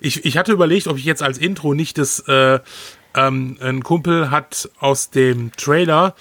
[0.00, 2.60] Ich, ich hatte überlegt, ob ich jetzt als Intro nicht das, äh,
[3.14, 6.14] ähm, ein Kumpel hat aus dem Trailer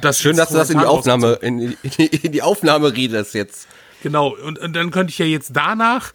[0.00, 3.66] das Schön, dass du das in die Aufnahme, in die, in die Aufnahme redest jetzt.
[4.02, 6.12] Genau, und, und, dann könnte ich ja jetzt danach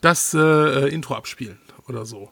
[0.00, 2.30] das äh, Intro abspielen oder so.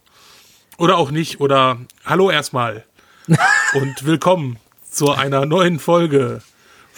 [0.78, 1.40] Oder auch nicht.
[1.40, 2.84] Oder Hallo erstmal.
[3.74, 4.58] und willkommen
[4.90, 6.42] zu einer neuen Folge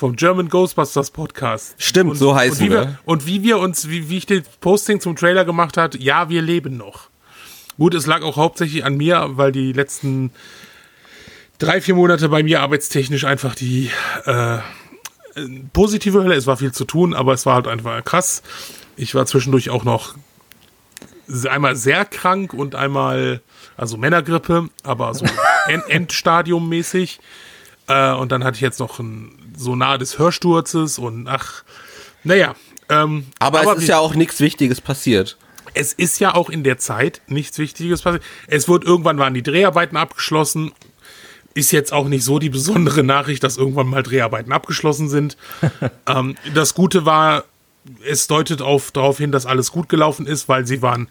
[0.03, 1.77] vom German Ghostbusters Podcast.
[1.79, 2.81] Stimmt, und, so heißen und wir.
[2.81, 2.99] wir.
[3.05, 6.43] Und wie wir uns, wie, wie ich den Posting zum Trailer gemacht hat, ja, wir
[6.43, 7.09] leben noch.
[7.79, 10.33] Gut, es lag auch hauptsächlich an mir, weil die letzten
[11.61, 13.93] drei, vier Monate bei mir arbeitstechnisch einfach die
[14.25, 14.59] äh,
[15.73, 16.35] positive Hölle.
[16.35, 18.43] Es war viel zu tun, aber es war halt einfach krass.
[18.97, 20.17] Ich war zwischendurch auch noch
[21.49, 23.41] einmal sehr krank und einmal,
[23.77, 25.27] also Männergrippe, aber so
[25.69, 27.21] End Endstadium-mäßig.
[27.87, 31.65] Äh, und dann hatte ich jetzt noch ein, so nahe des Hörsturzes und ach,
[32.25, 32.55] naja.
[32.89, 35.37] Ähm, aber, aber es ist ja auch nichts Wichtiges passiert.
[35.75, 38.23] Es ist ja auch in der Zeit nichts Wichtiges passiert.
[38.47, 40.73] Es wurde irgendwann waren die Dreharbeiten abgeschlossen
[41.55, 45.37] ist jetzt auch nicht so die besondere Nachricht, dass irgendwann mal Dreharbeiten abgeschlossen sind.
[46.07, 47.45] ähm, das Gute war,
[48.09, 51.09] es deutet auf, darauf hin, dass alles gut gelaufen ist, weil sie waren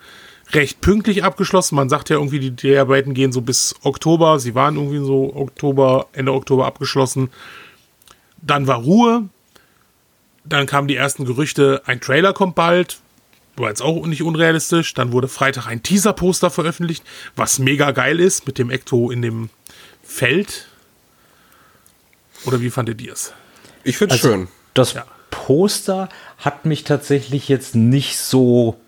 [0.53, 1.75] recht pünktlich abgeschlossen.
[1.75, 4.39] Man sagt ja irgendwie, die Dreharbeiten gehen so bis Oktober.
[4.39, 7.29] Sie waren irgendwie so Oktober, Ende Oktober abgeschlossen.
[8.41, 9.29] Dann war Ruhe.
[10.43, 12.99] Dann kamen die ersten Gerüchte, ein Trailer kommt bald.
[13.57, 14.93] War jetzt auch nicht unrealistisch.
[14.93, 17.03] Dann wurde Freitag ein Teaser-Poster veröffentlicht,
[17.35, 19.49] was mega geil ist, mit dem Ecto in dem
[20.03, 20.67] Feld.
[22.45, 23.33] Oder wie fandet ihr es?
[23.83, 24.47] Ich finde es also, schön.
[24.73, 25.05] Das ja.
[25.29, 28.79] Poster hat mich tatsächlich jetzt nicht so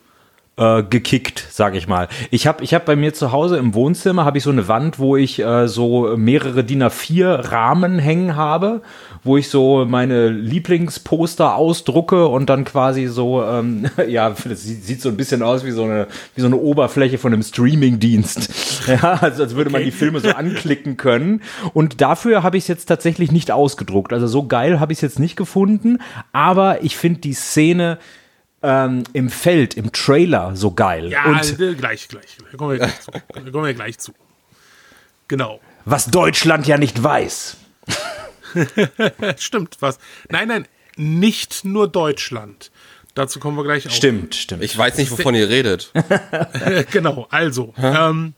[0.56, 2.08] äh, gekickt, sage ich mal.
[2.30, 5.00] Ich habe ich hab bei mir zu Hause im Wohnzimmer habe ich so eine Wand,
[5.00, 8.82] wo ich äh, so mehrere DIN A4 Rahmen hängen habe,
[9.24, 15.02] wo ich so meine Lieblingsposter ausdrucke und dann quasi so, ähm, ja, das sieht, sieht,
[15.02, 18.50] so ein bisschen aus wie so eine, wie so eine Oberfläche von einem Streamingdienst.
[18.84, 19.80] Ja, also als würde okay.
[19.80, 21.42] man die Filme so anklicken können.
[21.74, 24.12] Und dafür habe ich es jetzt tatsächlich nicht ausgedruckt.
[24.12, 26.00] Also so geil habe ich es jetzt nicht gefunden,
[26.34, 27.98] aber ich finde die Szene
[28.64, 31.10] ähm, im Feld, im Trailer so geil.
[31.10, 32.38] Ja, und äh, gleich, gleich.
[32.52, 33.12] Da kommen wir gleich zu.
[33.12, 34.14] Da kommen wir gleich zu.
[35.28, 35.60] Genau.
[35.86, 37.58] Was Deutschland ja nicht weiß.
[39.38, 40.00] stimmt, was.
[40.30, 42.72] Nein, nein, nicht nur Deutschland.
[43.16, 43.92] Dazu kommen wir gleich auch.
[43.92, 44.64] Stimmt, stimmt.
[44.64, 45.92] Ich weiß nicht, wovon ihr redet.
[46.92, 47.74] genau, also.
[47.78, 48.34] Ähm,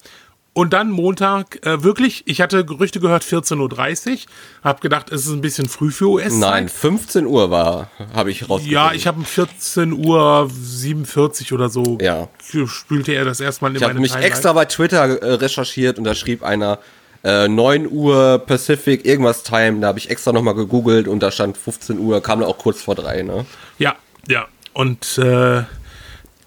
[0.56, 4.18] und dann Montag, äh, wirklich, ich hatte Gerüchte gehört, 14.30 Uhr.
[4.64, 6.40] Hab gedacht, es ist ein bisschen früh für US-Zeit.
[6.40, 8.72] Nein, 15 Uhr war, habe ich rausgefunden.
[8.72, 11.98] Ja, ich habe um 14 Uhr 47 oder so.
[12.00, 12.30] Ja.
[12.68, 16.16] Spülte er das erstmal in Ich habe mich extra bei Twitter äh, recherchiert und da
[16.16, 16.80] schrieb einer,
[17.26, 19.82] äh, 9 Uhr Pacific, irgendwas Time.
[19.82, 22.82] Da habe ich extra nochmal gegoogelt und da stand 15 Uhr, kam dann auch kurz
[22.82, 23.46] vor drei, ne?
[23.78, 23.96] Ja,
[24.30, 24.46] ja.
[24.72, 25.64] Und äh,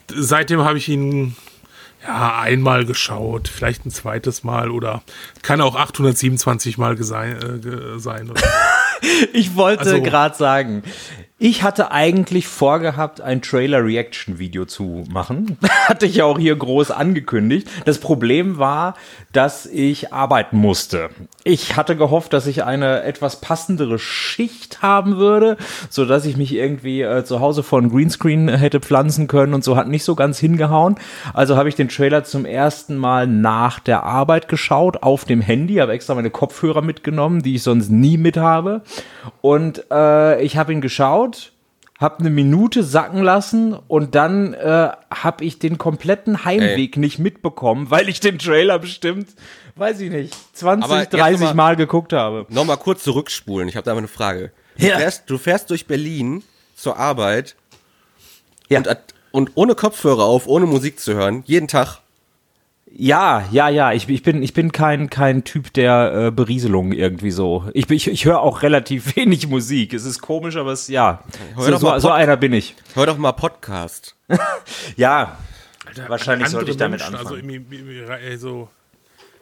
[0.09, 1.37] seitdem habe ich ihn
[2.09, 5.03] ja, einmal geschaut, vielleicht ein zweites Mal oder
[5.43, 8.33] kann auch 827 Mal gesei, äh, sein.
[9.35, 10.83] ich wollte also, gerade sagen,
[11.41, 15.57] ich hatte eigentlich vorgehabt, ein Trailer-Reaction-Video zu machen.
[15.87, 17.69] hatte ich ja auch hier groß angekündigt.
[17.85, 18.95] Das Problem war,
[19.33, 21.11] dass ich arbeiten musste.
[21.45, 25.57] Ich hatte gehofft, dass ich eine etwas passendere Schicht haben würde,
[25.89, 29.63] so dass ich mich irgendwie äh, zu Hause vor ein Greenscreen hätte pflanzen können und
[29.63, 30.97] so hat nicht so ganz hingehauen.
[31.35, 35.77] Also habe ich den Trailer zum ersten Mal nach der Arbeit geschaut auf dem Handy,
[35.77, 38.83] habe extra meine Kopfhörer mitgenommen, die ich sonst nie mit habe
[39.41, 41.28] und äh, ich habe ihn geschaut
[41.99, 47.01] hab eine Minute sacken lassen und dann äh, habe ich den kompletten Heimweg Ey.
[47.01, 49.31] nicht mitbekommen, weil ich den Trailer bestimmt,
[49.75, 52.47] weiß ich nicht, 20, Aber 30 mal, mal, geguckt habe.
[52.51, 54.53] Nochmal kurz zurückspulen, ich habe da mal eine Frage.
[54.79, 54.97] Du, ja.
[54.97, 56.45] fährst, du fährst durch Berlin
[56.77, 57.57] zur Arbeit
[58.69, 58.79] ja.
[58.79, 58.89] und,
[59.33, 61.99] und ohne Kopfhörer auf, ohne Musik zu hören, jeden Tag.
[62.91, 63.93] Ja, ja, ja.
[63.93, 67.69] Ich, ich, bin, ich bin kein, kein Typ der äh, Berieselung irgendwie so.
[67.75, 69.93] Ich, ich, ich höre auch relativ wenig Musik.
[69.93, 71.23] Es ist komisch, aber es ja.
[71.57, 72.75] So, so, so, einer bin ich.
[72.95, 74.17] Hör doch mal Podcast.
[74.97, 75.37] ja.
[75.87, 78.07] Alter, Wahrscheinlich sollte ich damit Menschen, also anfangen.
[78.11, 78.69] Also, so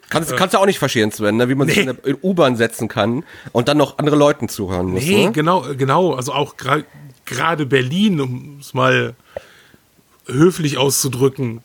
[0.08, 1.48] Kannst, äh, kannst du auch nicht verstehen, Sven, ne?
[1.48, 1.74] wie man nee.
[1.74, 5.04] sich in der U-Bahn setzen kann und dann noch andere Leuten zuhören muss.
[5.04, 5.32] Nee, ne?
[5.32, 6.14] genau, genau.
[6.14, 6.84] Also auch gerade
[7.24, 9.14] gra Berlin, um es mal
[10.26, 11.60] höflich auszudrücken,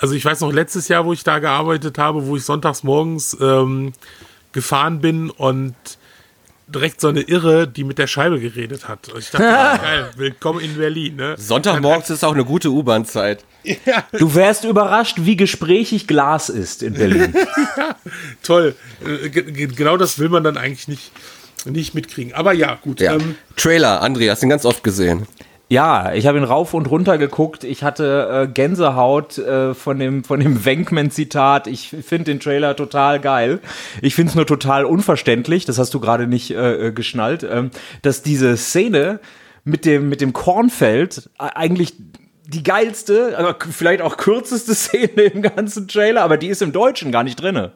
[0.00, 3.36] also ich weiß noch letztes Jahr, wo ich da gearbeitet habe, wo ich sonntags morgens
[3.38, 3.92] ähm,
[4.52, 5.74] gefahren bin und
[6.68, 9.10] direkt so eine Irre, die mit der Scheibe geredet hat.
[9.10, 11.16] Und ich dachte, ah, geil, willkommen in Berlin.
[11.16, 11.34] Ne?
[11.36, 13.44] Sonntagmorgens ist auch eine gute U-Bahn-Zeit.
[13.62, 14.04] Ja.
[14.12, 17.34] Du wärst überrascht, wie gesprächig Glas ist in Berlin.
[17.76, 17.94] ja,
[18.42, 18.74] toll.
[19.04, 21.12] Äh, genau das will man dann eigentlich nicht,
[21.66, 22.32] nicht mitkriegen.
[22.32, 23.00] Aber ja, gut.
[23.00, 23.16] Ja.
[23.16, 25.26] Ähm, Trailer, Andreas, den ganz oft gesehen.
[25.70, 27.62] Ja, ich habe ihn rauf und runter geguckt.
[27.62, 31.68] Ich hatte äh, Gänsehaut äh, von dem, von dem Wenkman-Zitat.
[31.68, 33.60] Ich finde den Trailer total geil.
[34.02, 37.70] Ich finde es nur total unverständlich, das hast du gerade nicht äh, äh geschnallt, ähm,
[38.02, 39.20] dass diese Szene
[39.62, 41.94] mit dem, mit dem Kornfeld eigentlich
[42.48, 47.12] die geilste, aber vielleicht auch kürzeste Szene im ganzen Trailer, aber die ist im Deutschen
[47.12, 47.70] gar nicht drin.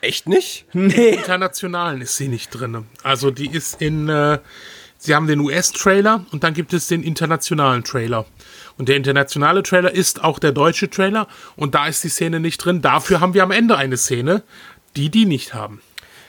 [0.00, 0.66] Echt nicht?
[0.72, 1.10] Nee.
[1.10, 2.86] Im Internationalen ist sie nicht drin.
[3.04, 4.38] Also die ist in, äh,
[4.98, 8.26] sie haben den US-Trailer und dann gibt es den internationalen Trailer.
[8.78, 12.58] Und der internationale Trailer ist auch der deutsche Trailer und da ist die Szene nicht
[12.58, 12.82] drin.
[12.82, 14.42] Dafür haben wir am Ende eine Szene,
[14.96, 15.80] die die nicht haben.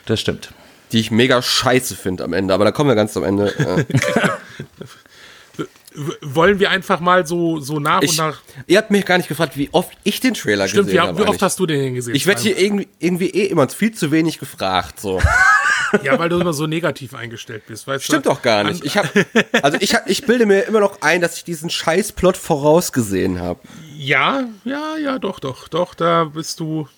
[0.06, 0.52] Das stimmt.
[0.92, 3.52] Die ich mega scheiße finde am Ende, aber da kommen wir ganz am Ende.
[3.58, 4.36] Ja.
[6.22, 8.40] wollen wir einfach mal so, so nach ich, und nach.
[8.66, 11.14] Ihr habt mich gar nicht gefragt, wie oft ich den Trailer Stimmt, gesehen habe.
[11.14, 12.14] Stimmt, wie oft hast du den gesehen?
[12.14, 15.00] Ich werde hier irgendwie, irgendwie eh immer viel zu wenig gefragt.
[15.00, 15.20] So.
[16.02, 17.86] ja, weil du immer so negativ eingestellt bist.
[17.86, 18.30] Weißt Stimmt du?
[18.30, 18.84] doch gar nicht.
[18.84, 19.10] Ich hab,
[19.62, 23.60] also ich, hab, ich bilde mir immer noch ein, dass ich diesen Scheißplot vorausgesehen habe.
[23.96, 26.88] Ja, ja, ja, doch, doch, doch, da bist du.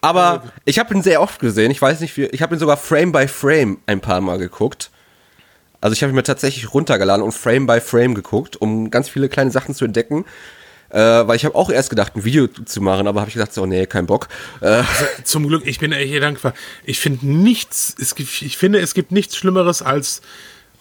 [0.00, 1.70] Aber ich habe ihn sehr oft gesehen.
[1.70, 2.26] Ich weiß nicht, wie.
[2.26, 4.90] Ich habe ihn sogar Frame by Frame ein paar Mal geguckt.
[5.80, 9.50] Also ich habe mir tatsächlich runtergeladen und Frame by Frame geguckt, um ganz viele kleine
[9.50, 10.24] Sachen zu entdecken.
[10.90, 13.52] Äh, weil ich habe auch erst gedacht, ein Video zu machen, aber habe ich gesagt,
[13.52, 14.28] so, nee, kein Bock.
[14.62, 14.66] Äh.
[14.68, 16.54] Also, zum Glück, ich bin echt dankbar.
[16.84, 20.22] Ich finde nichts, es gibt, ich finde, es gibt nichts Schlimmeres als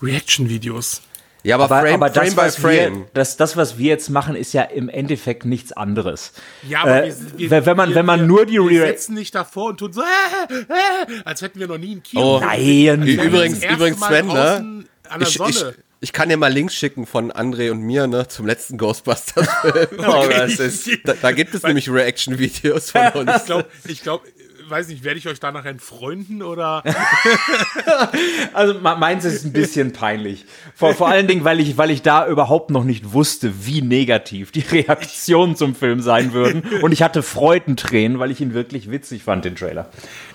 [0.02, 1.02] Reaction-Videos.
[1.48, 2.96] Ja, aber, aber, Frame, aber das, Frame was Frame.
[2.98, 6.34] Wir, das, das, was wir jetzt machen, ist ja im Endeffekt nichts anderes.
[6.68, 9.34] Ja, aber äh, wir, wir, wenn man, wir, wenn man nur die wir setzen nicht
[9.34, 12.36] davor und tun so, äh, äh, als hätten wir noch nie ein Kino.
[12.36, 13.02] Oh, nein.
[13.02, 14.86] Übrigens, übrigens, Sven, ne?
[15.08, 15.52] An der ich, Sonne.
[15.52, 15.66] Ich,
[16.02, 19.88] ich kann dir mal Links schicken von André und mir, ne, zum letzten Ghostbusters-Film.
[20.06, 21.00] okay.
[21.06, 23.32] da, da, gibt es nämlich Reaction-Videos von uns.
[23.38, 24.28] ich glaube, ich glaube,
[24.70, 26.84] weiß nicht, werde ich euch danach entfreunden oder?
[28.54, 30.46] also meins ist ein bisschen peinlich.
[30.76, 34.52] Vor, vor allen Dingen, weil ich, weil ich da überhaupt noch nicht wusste, wie negativ
[34.52, 36.64] die Reaktionen zum Film sein würden.
[36.82, 39.90] Und ich hatte Freudentränen, weil ich ihn wirklich witzig fand, den Trailer.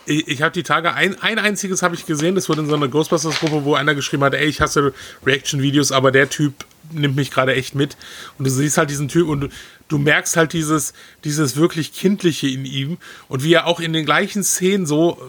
[0.06, 2.74] Ich, ich habe die Tage ein, ein einziges habe ich gesehen, das wurde in so
[2.74, 4.92] einer Ghostbusters-Gruppe, wo einer geschrieben hat, ey, ich hasse
[5.24, 6.54] Reaction-Videos, aber der Typ
[6.94, 7.96] nimmt mich gerade echt mit.
[8.38, 9.48] Und du siehst halt diesen Typ und du,
[9.88, 10.92] du merkst halt dieses,
[11.24, 12.98] dieses wirklich Kindliche in ihm
[13.28, 15.20] und wie er auch in den gleichen Szenen so,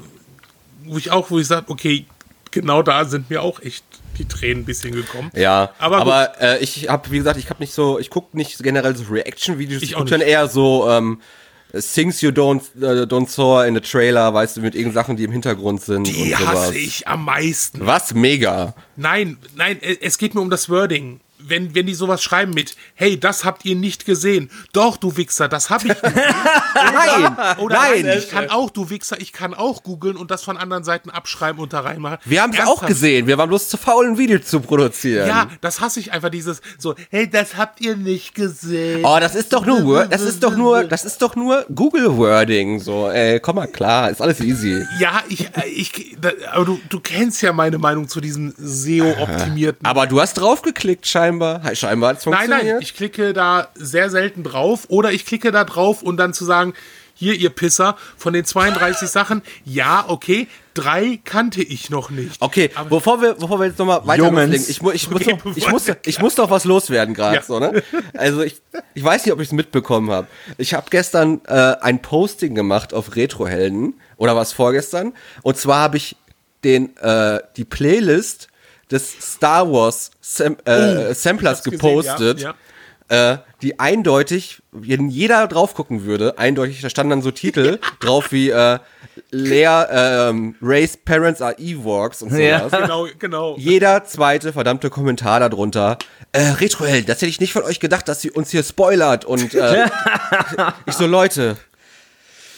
[0.85, 2.05] wo ich auch, wo ich sage, okay,
[2.51, 3.83] genau da sind mir auch echt
[4.17, 5.31] die Tränen ein bisschen gekommen.
[5.35, 8.61] Ja, aber, aber äh, ich habe, wie gesagt, ich habe nicht so, ich gucke nicht
[8.61, 11.19] generell so Reaction-Videos, ich, ich gucke dann eher so ähm,
[11.73, 15.23] Things You Don't, uh, don't Saw in the Trailer, weißt du, mit irgendwelchen Sachen, die
[15.23, 16.07] im Hintergrund sind.
[16.07, 17.85] Die hasse ich am meisten.
[17.85, 18.13] Was?
[18.13, 18.75] Mega.
[18.95, 23.19] Nein, nein, es geht mir um das Wording wenn, wenn die sowas schreiben mit, hey,
[23.19, 24.49] das habt ihr nicht gesehen.
[24.71, 28.07] Doch, du Wichser, das hab ich nein, oder nein.
[28.17, 31.61] Ich kann auch, du Wichser, ich kann auch googeln und das von anderen Seiten abschreiben
[31.61, 32.17] und da reinmachen.
[32.25, 33.27] Wir haben es auch gesehen.
[33.27, 35.27] Wir waren bloß zu faul, ein Video zu produzieren.
[35.27, 39.01] Ja, das hasse ich einfach, dieses so, hey, das habt ihr nicht gesehen.
[39.03, 42.79] Oh, das ist doch nur, das ist doch nur, das ist doch nur Google-Wording.
[42.79, 44.83] So, ey, komm mal klar, ist alles easy.
[44.99, 49.85] Ja, ich, ich, da, aber du, du kennst ja meine Meinung zu diesem SEO-optimierten.
[49.85, 51.75] Aber du hast draufgeklickt, scheinbar scheinbar.
[51.75, 52.59] Scheinbar hat es funktioniert.
[52.59, 56.33] Nein, nein, ich klicke da sehr selten drauf oder ich klicke da drauf und dann
[56.33, 56.73] zu sagen,
[57.15, 62.41] hier, ihr Pisser, von den 32 Sachen, ja, okay, drei kannte ich noch nicht.
[62.41, 65.57] Okay, Aber bevor wir, bevor wir jetzt nochmal weiter loslegen, ich, mu ich, okay, muss,
[65.57, 67.43] ich, muss, ich muss doch was loswerden gerade, ja.
[67.43, 67.83] so, ne?
[68.13, 68.61] Also ich,
[68.93, 70.27] ich weiß nicht, ob ich es mitbekommen habe.
[70.57, 75.13] Ich habe gestern äh, ein Posting gemacht auf Retrohelden, oder was vorgestern,
[75.43, 76.15] und zwar habe ich
[76.63, 78.47] den, äh, die Playlist
[78.93, 82.55] des Star Wars Sam äh, oh, Samplers gepostet, gesehen, ja,
[83.09, 83.33] ja.
[83.33, 88.31] Äh, die eindeutig, wenn jeder drauf gucken würde, eindeutig, da standen dann so Titel drauf
[88.31, 88.79] wie äh,
[89.31, 92.71] Lea, ähm, Ray's Parents are Ewoks und sowas.
[92.71, 92.79] Ja.
[92.79, 93.55] Genau, genau.
[93.57, 95.97] Jeder zweite verdammte Kommentar darunter.
[96.31, 99.53] Äh, Retroheld, das hätte ich nicht von euch gedacht, dass sie uns hier spoilert und
[99.53, 99.85] äh,
[100.85, 101.57] ich so, Leute,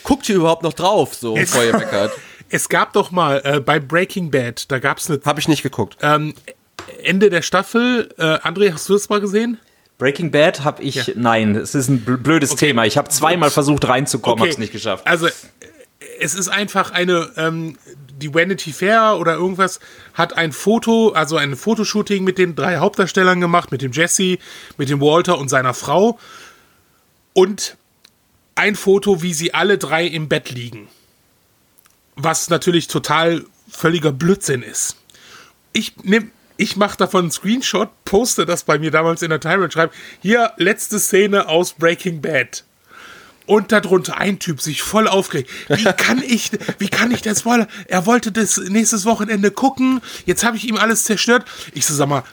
[0.03, 2.11] guckt ihr überhaupt noch drauf, so, bevor ihr meckert.
[2.49, 5.19] Es gab doch mal äh, bei Breaking Bad, da gab es eine.
[5.25, 5.97] Habe ich nicht geguckt.
[6.01, 6.33] Ähm,
[7.03, 8.13] Ende der Staffel.
[8.17, 9.59] Äh, André, hast du das mal gesehen?
[9.97, 11.13] Breaking Bad habe ich, ja.
[11.15, 12.67] nein, es ist ein blödes okay.
[12.67, 12.85] Thema.
[12.85, 14.49] Ich habe zweimal versucht reinzukommen, okay.
[14.49, 15.07] habe es nicht geschafft.
[15.07, 15.27] Also
[16.19, 17.77] es ist einfach eine, ähm,
[18.17, 19.79] die Vanity Fair oder irgendwas
[20.13, 24.37] hat ein Foto, also ein Fotoshooting mit den drei Hauptdarstellern gemacht, mit dem Jesse,
[24.77, 26.19] mit dem Walter und seiner Frau.
[27.33, 27.77] Und
[28.55, 30.89] ein Foto, wie sie alle drei im Bett liegen
[32.15, 34.97] was natürlich total völliger Blödsinn ist.
[35.73, 39.71] Ich nehme ich mache davon einen Screenshot, poste das bei mir damals in der Timeline,
[39.71, 42.63] schreibe, hier, letzte Szene aus Breaking Bad.
[43.45, 45.51] Und darunter ein Typ sich voll aufgeregt.
[45.67, 47.67] Wie kann ich, wie kann ich das wollen?
[47.87, 50.01] Er wollte das nächstes Wochenende gucken.
[50.25, 51.45] Jetzt habe ich ihm alles zerstört.
[51.73, 52.23] Ich so, sag mal,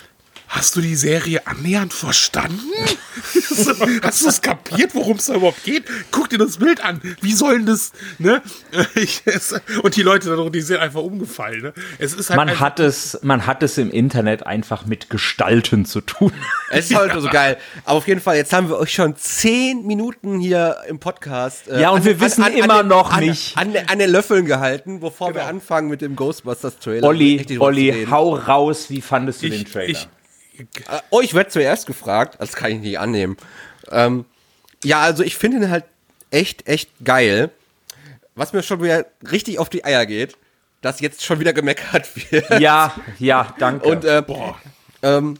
[0.52, 2.70] hast du die Serie annähernd verstanden?
[4.02, 5.84] hast du es kapiert, worum es da überhaupt geht?
[6.10, 7.00] Guck dir das Bild an.
[7.22, 8.42] Wie sollen das, ne?
[9.82, 11.72] Und die Leute da die sind einfach umgefallen, ne?
[11.98, 16.02] Es ist halt man hat es, man hat es im Internet einfach mit Gestalten zu
[16.02, 16.32] tun.
[16.70, 17.20] Es ist halt ja.
[17.20, 17.56] so geil.
[17.84, 21.68] Aber auf jeden Fall, jetzt haben wir euch schon zehn Minuten hier im Podcast.
[21.68, 23.56] Äh, ja, und an, wir wissen an, an, immer noch nicht.
[23.56, 25.40] An, an, den Löffeln gehalten, bevor genau.
[25.40, 27.08] wir anfangen mit dem Ghostbusters Trailer.
[27.08, 29.88] Olli, Olli, hau raus, wie fandest du ich, den Trailer?
[29.88, 30.08] Ich,
[30.62, 33.36] äh, oh, ich werde zuerst gefragt, das kann ich nicht annehmen.
[33.90, 34.24] Ähm,
[34.84, 35.84] ja, also ich finde ihn halt
[36.30, 37.50] echt, echt geil.
[38.34, 40.36] Was mir schon wieder richtig auf die Eier geht,
[40.80, 42.60] dass jetzt schon wieder gemeckert wird.
[42.60, 43.88] Ja, ja, danke.
[43.88, 44.60] Und, äh, Boah.
[45.02, 45.38] Ähm,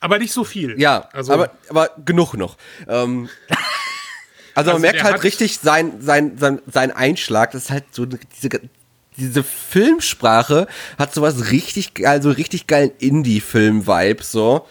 [0.00, 0.78] aber nicht so viel.
[0.80, 2.56] Ja, also, aber, aber genug noch.
[2.86, 3.28] Ähm,
[4.54, 7.52] also, man also merkt halt richtig sein, sein, sein, sein Einschlag.
[7.52, 8.60] Das ist halt so diese,
[9.16, 10.66] diese Filmsprache
[10.98, 14.66] hat sowas richtig geil, so richtig geilen Indie-Film-Vibe, so.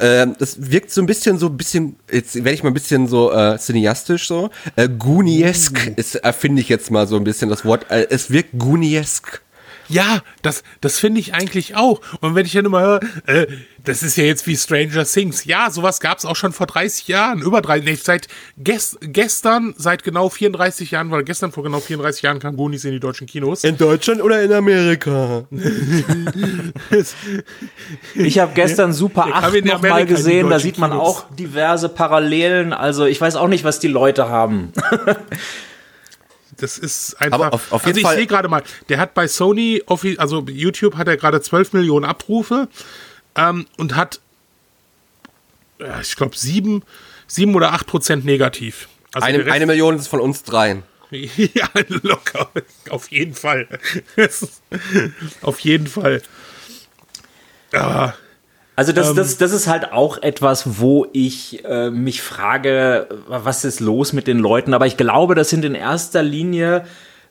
[0.00, 3.08] Ähm, das wirkt so ein bisschen so ein bisschen, jetzt werde ich mal ein bisschen
[3.08, 4.50] so äh, cineastisch so.
[4.76, 7.90] Äh, Gooniesk ist, erfinde ich jetzt mal so ein bisschen das Wort.
[7.90, 9.42] Äh, es wirkt Gooniesk.
[9.88, 12.00] Ja, das, das finde ich eigentlich auch.
[12.20, 13.46] Und wenn ich dann immer höre, äh,
[13.84, 15.44] das ist ja jetzt wie Stranger Things.
[15.44, 18.28] Ja, sowas gab es auch schon vor 30 Jahren, über drei, nee, seit
[18.58, 22.92] gest, gestern, seit genau 34 Jahren, weil gestern vor genau 34 Jahren kam Goonies in
[22.92, 23.64] die deutschen Kinos.
[23.64, 25.44] In Deutschland oder in Amerika?
[28.14, 31.06] ich habe gestern Super 8 nochmal gesehen, da sieht man Kinos.
[31.06, 32.72] auch diverse Parallelen.
[32.74, 34.72] Also ich weiß auch nicht, was die Leute haben.
[36.58, 37.38] Das ist einfach.
[37.38, 39.82] Aber auf, auf jeden also ich sehe gerade mal, der hat bei Sony,
[40.18, 42.68] also YouTube hat er gerade 12 Millionen Abrufe
[43.36, 44.20] ähm, und hat,
[46.02, 46.82] ich glaube, sieben,
[47.26, 48.88] sieben oder acht Prozent negativ.
[49.14, 50.82] Also eine, eine Million ist von uns dreien.
[51.10, 52.50] ja, locker.
[52.90, 53.68] Auf jeden Fall.
[55.42, 56.22] auf jeden Fall.
[57.72, 58.14] Aber
[58.78, 63.64] also das, ähm, das, das ist halt auch etwas, wo ich äh, mich frage, was
[63.64, 64.72] ist los mit den Leuten?
[64.72, 66.84] Aber ich glaube, das sind in erster Linie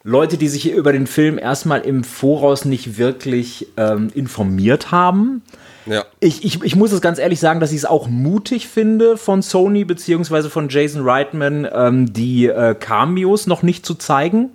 [0.04, 5.42] Leute, die sich über den Film erstmal im Voraus nicht wirklich ähm, informiert haben.
[5.86, 6.04] Ja.
[6.20, 9.42] Ich, ich, ich muss es ganz ehrlich sagen, dass ich es auch mutig finde von
[9.42, 14.50] Sony beziehungsweise von Jason Reitman, ähm, die äh, Cameos noch nicht zu zeigen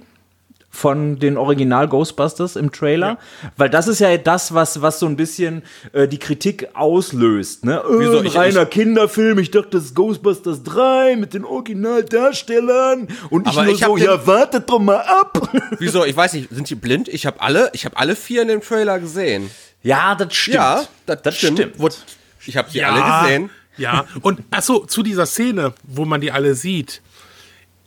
[0.75, 3.53] von den Original Ghostbusters im Trailer, ja.
[3.59, 5.63] weil das ist ja das, was, was so ein bisschen
[5.93, 7.65] äh, die Kritik auslöst.
[7.65, 7.75] Ne?
[7.75, 13.47] Äh, ein reiner ich, Kinderfilm, ich dachte, das ist Ghostbusters 3 mit den Originaldarstellern und
[13.47, 15.47] ich nur ich so, ja, wartet doch mal ab.
[15.79, 16.07] Wieso?
[16.07, 17.07] Ich weiß nicht, sind die blind?
[17.09, 19.51] Ich habe alle, ich habe alle vier in dem Trailer gesehen.
[19.83, 20.55] Ja, das stimmt.
[20.55, 21.59] Ja, das, das stimmt.
[21.59, 22.05] stimmt.
[22.47, 23.51] Ich habe sie ja, alle gesehen.
[23.77, 27.03] Ja, und achso, zu dieser Szene, wo man die alle sieht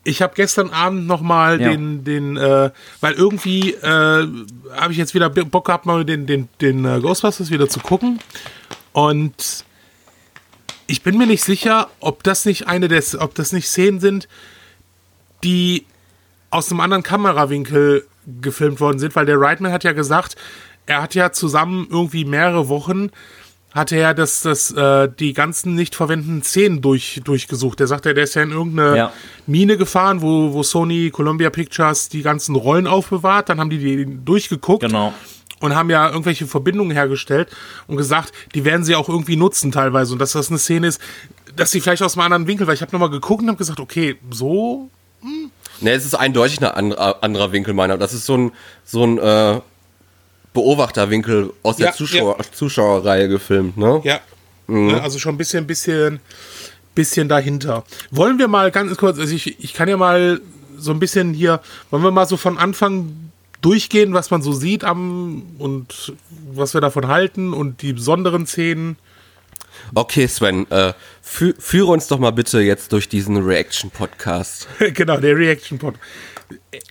[0.06, 1.70] ich habe gestern Abend noch mal ja.
[1.70, 2.70] den, den, äh,
[3.02, 4.28] weil irgendwie äh,
[4.72, 8.20] habe ich jetzt wieder Bock gehabt, mal den, den, den äh, Ghostbusters wieder zu gucken.
[8.94, 9.66] Und
[10.88, 14.30] ich bin mir nicht sicher, ob das nicht eine des, ob das nicht Szenen sind,
[15.44, 15.86] die
[16.52, 18.06] aus einem anderen Kamerawinkel
[18.42, 20.36] gefilmt worden sind, weil der Reitman hat ja gesagt,
[20.86, 23.10] er hat ja zusammen irgendwie mehrere Wochen
[23.76, 27.82] hatte er das, das, äh, die ganzen nicht verwendeten Szenen durch, durchgesucht.
[27.82, 29.14] Er sagte, der ist ja in irgendeine ja.
[29.48, 33.50] Mine gefahren, wo, wo Sony Columbia Pictures die ganzen Rollen aufbewahrt.
[33.50, 34.82] Dann haben die die durchgeguckt.
[34.82, 35.14] Genau.
[35.60, 37.50] Und haben ja irgendwelche Verbindungen hergestellt
[37.88, 40.14] und gesagt, die werden sie auch irgendwie nutzen teilweise.
[40.14, 41.02] Und dass das eine Szene ist,
[41.56, 43.80] dass sie vielleicht aus einem anderen Winkel, weil ich habe nochmal geguckt und habe gesagt,
[43.80, 44.90] okay, so.
[45.22, 45.52] Hm.
[45.82, 47.98] Ne, es ist eindeutig ein anderer Winkel meiner.
[47.98, 48.52] Das ist so ein,
[48.86, 49.62] so ein äh,
[50.56, 52.46] Beobachterwinkel aus der Zuschauer, ja.
[52.52, 54.02] Zuschauerreihe gefilmt, ne?
[54.04, 54.20] Ja.
[54.66, 54.96] Mhm.
[54.96, 56.20] Also schon ein bisschen, bisschen,
[56.96, 57.84] bisschen dahinter.
[58.10, 60.42] Wollen wir mal ganz kurz, also ich, ich kann ja mal
[60.78, 63.32] so ein bisschen hier, wollen wir mal so von Anfang
[63.62, 66.14] durchgehen, was man so sieht am und
[66.52, 68.98] was wir davon halten und die besonderen Szenen.
[69.94, 74.68] Okay, Sven, äh, fü führe uns doch mal bitte jetzt durch diesen Reaction-Podcast.
[74.94, 76.00] genau, der Reaction-Podcast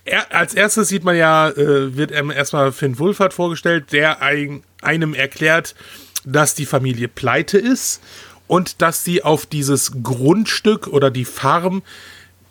[0.05, 5.13] er, als erstes sieht man ja, äh, wird erstmal Finn Wulfert vorgestellt, der ein, einem
[5.13, 5.75] erklärt,
[6.23, 8.01] dass die Familie pleite ist
[8.47, 11.83] und dass sie auf dieses Grundstück oder die Farm,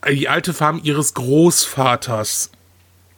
[0.08, 2.50] die alte Farm ihres Großvaters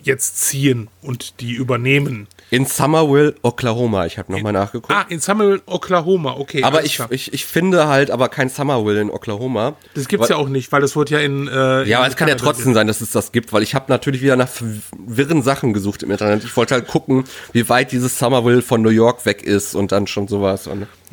[0.07, 2.29] jetzt ziehen und die übernehmen.
[2.51, 4.07] In Summerville, Oklahoma.
[4.07, 4.93] Ich habe nochmal nachgeguckt.
[4.93, 6.63] Ah, in Summerville, Oklahoma, okay.
[6.63, 9.75] Aber ich, ich, ich finde halt aber kein Summerville in Oklahoma.
[9.95, 11.49] Das gibt's ja auch nicht, weil das wurde ja in.
[11.49, 13.87] Äh, ja, aber es kann ja trotzdem sein, dass es das gibt, weil ich habe
[13.89, 14.49] natürlich wieder nach
[14.97, 16.45] wirren Sachen gesucht im Internet.
[16.45, 20.07] Ich wollte halt gucken, wie weit dieses Summerville von New York weg ist und dann
[20.07, 20.69] schon sowas.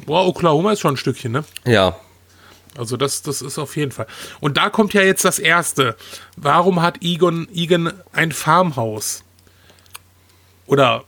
[0.05, 1.43] Boah, Oklahoma ist schon ein Stückchen, ne?
[1.65, 1.95] Ja.
[2.77, 4.07] Also das, das ist auf jeden Fall.
[4.39, 5.95] Und da kommt ja jetzt das Erste.
[6.37, 9.23] Warum hat Egon, Egon ein Farmhaus?
[10.65, 11.03] Oder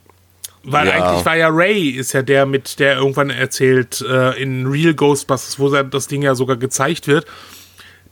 [0.64, 0.94] Weil ja.
[0.94, 5.60] eigentlich war ja Ray, ist ja der mit, der irgendwann erzählt, äh, in Real Ghostbusters,
[5.60, 7.26] wo das Ding ja sogar gezeigt wird,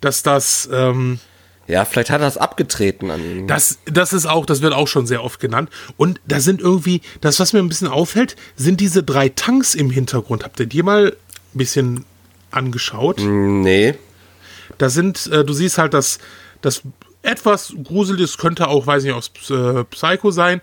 [0.02, 1.20] dass das, ähm,
[1.68, 3.48] ja, vielleicht hat er es abgetreten an ihn.
[3.48, 5.70] Das, das ist auch, das wird auch schon sehr oft genannt.
[5.96, 9.90] Und da sind irgendwie, das, was mir ein bisschen auffällt, sind diese drei Tanks im
[9.90, 10.44] Hintergrund.
[10.44, 11.16] Habt ihr die mal
[11.54, 12.06] ein bisschen
[12.54, 13.20] angeschaut?
[13.20, 13.96] Nee.
[14.78, 16.20] Da sind, äh, du siehst halt, dass
[16.62, 16.82] das
[17.22, 20.62] etwas gruseliges könnte auch, weiß nicht, aus äh, Psycho sein,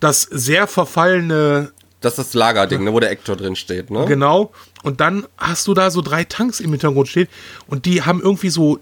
[0.00, 1.72] das sehr verfallene.
[2.00, 4.04] Das ist das Lagerding, ne, wo der Ektor drin steht, ne?
[4.06, 4.52] Genau.
[4.82, 7.28] Und dann hast du da so drei Tanks im Hintergrund stehen
[7.66, 8.78] und die haben irgendwie so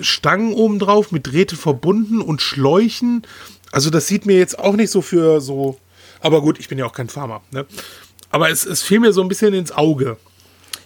[0.00, 3.26] Stangen oben drauf mit Drähte verbunden und Schläuchen.
[3.72, 5.78] Also das sieht mir jetzt auch nicht so für so.
[6.20, 7.42] Aber gut, ich bin ja auch kein Farmer.
[7.50, 7.66] Ne?
[8.30, 10.16] Aber es, es fiel mir so ein bisschen ins Auge.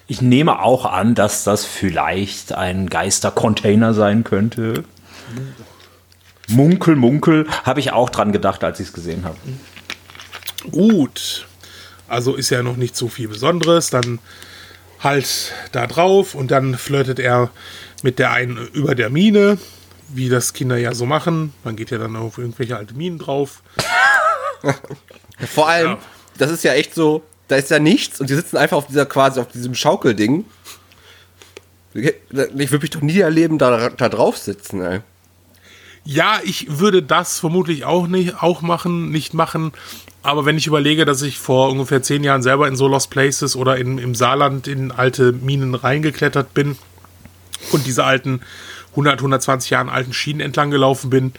[0.08, 4.84] Ich nehme auch an, dass das vielleicht ein Geistercontainer sein könnte.
[6.48, 9.36] Munkel, munkel, habe ich auch dran gedacht, als ich es gesehen habe.
[10.70, 11.46] Gut.
[12.06, 13.90] Also ist ja noch nicht so viel Besonderes.
[13.90, 14.20] Dann
[15.00, 17.50] halt da drauf und dann flirtet er
[18.02, 19.58] mit der einen über der Mine,
[20.08, 21.52] wie das Kinder ja so machen.
[21.64, 23.62] Man geht ja dann auf irgendwelche alte Minen drauf.
[25.52, 25.98] Vor allem, ja.
[26.38, 29.06] das ist ja echt so, da ist ja nichts und die sitzen einfach auf dieser
[29.06, 30.44] quasi auf diesem Schaukelding.
[31.94, 35.00] Ich würde mich doch nie erleben, da, da drauf sitzen, ey.
[36.04, 39.72] Ja, ich würde das vermutlich auch nicht auch machen, nicht machen.
[40.22, 43.56] Aber wenn ich überlege, dass ich vor ungefähr zehn Jahren selber in so Lost Places
[43.56, 46.76] oder in, im Saarland in alte Minen reingeklettert bin
[47.72, 48.40] und diese alten
[48.90, 51.32] 100, 120 Jahren alten Schienen entlang gelaufen bin,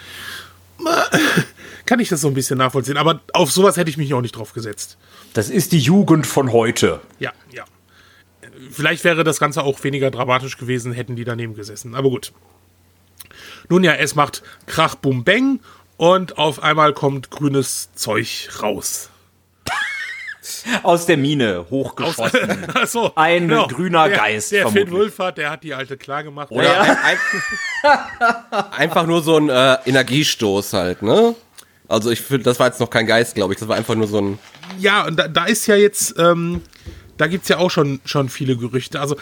[1.87, 2.97] kann ich das so ein bisschen nachvollziehen.
[2.97, 4.97] Aber auf sowas hätte ich mich auch nicht drauf gesetzt.
[5.33, 7.01] Das ist die Jugend von heute.
[7.19, 7.65] Ja, ja.
[8.71, 11.95] Vielleicht wäre das Ganze auch weniger dramatisch gewesen, hätten die daneben gesessen.
[11.95, 12.33] Aber gut.
[13.69, 15.59] Nun ja, es macht Krach, Bum, Bang
[15.97, 19.09] und auf einmal kommt grünes Zeug raus.
[20.83, 22.67] Aus der Mine hochgeschossen.
[22.69, 23.67] Aus, achso, ein genau.
[23.67, 24.51] grüner der, Geist.
[24.51, 26.51] Der Finn Wulfert, der hat die alte klar gemacht.
[26.51, 26.81] Oder ja.
[26.81, 27.17] ein,
[27.83, 31.35] ein, einfach nur so ein äh, Energiestoß halt, ne?
[31.87, 33.59] Also ich finde, das war jetzt noch kein Geist, glaube ich.
[33.59, 34.39] Das war einfach nur so ein.
[34.79, 36.61] Ja, und da, da ist ja jetzt, ähm,
[37.17, 38.99] da gibt es ja auch schon, schon viele Gerüchte.
[38.99, 39.15] Also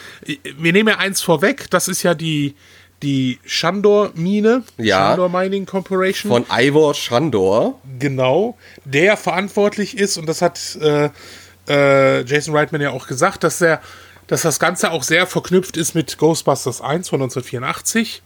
[0.58, 2.56] wir nehmen ja eins vorweg, das ist ja die,
[3.04, 6.32] die Shandor-Mine, ja, Shandor Mining Corporation.
[6.32, 7.80] Von Ivor Shandor.
[7.99, 11.10] Genau, der verantwortlich ist, und das hat äh,
[11.67, 13.82] äh, Jason Reitman ja auch gesagt, dass, der,
[14.28, 18.23] dass das Ganze auch sehr verknüpft ist mit Ghostbusters 1 von 1984.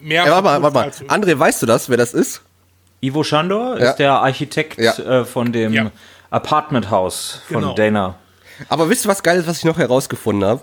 [0.00, 1.14] Mehr ja, warte mal, warte mal.
[1.14, 2.42] André, weißt du das, wer das ist?
[3.00, 3.90] Ivo Shandor ja.
[3.90, 4.92] ist der Architekt ja.
[4.92, 5.90] äh, von dem ja.
[6.30, 7.74] Apartment House von genau.
[7.74, 8.14] Dana.
[8.68, 10.62] Aber wisst ihr, was geil ist, was ich noch herausgefunden habe?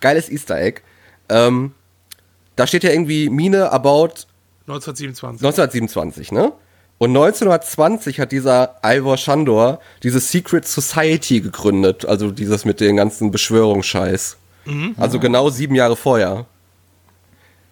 [0.00, 0.80] Geiles Easter Egg.
[1.28, 1.72] Ähm,
[2.56, 4.14] da steht ja irgendwie Mine about
[4.66, 5.44] 1927.
[5.44, 6.52] 1927, ne?
[6.98, 13.30] Und 1920 hat dieser Ivor Shandor diese Secret Society gegründet, also dieses mit den ganzen
[13.30, 14.36] Beschwörungsscheiß.
[14.64, 14.94] Mhm.
[14.96, 16.46] Also genau sieben Jahre vorher.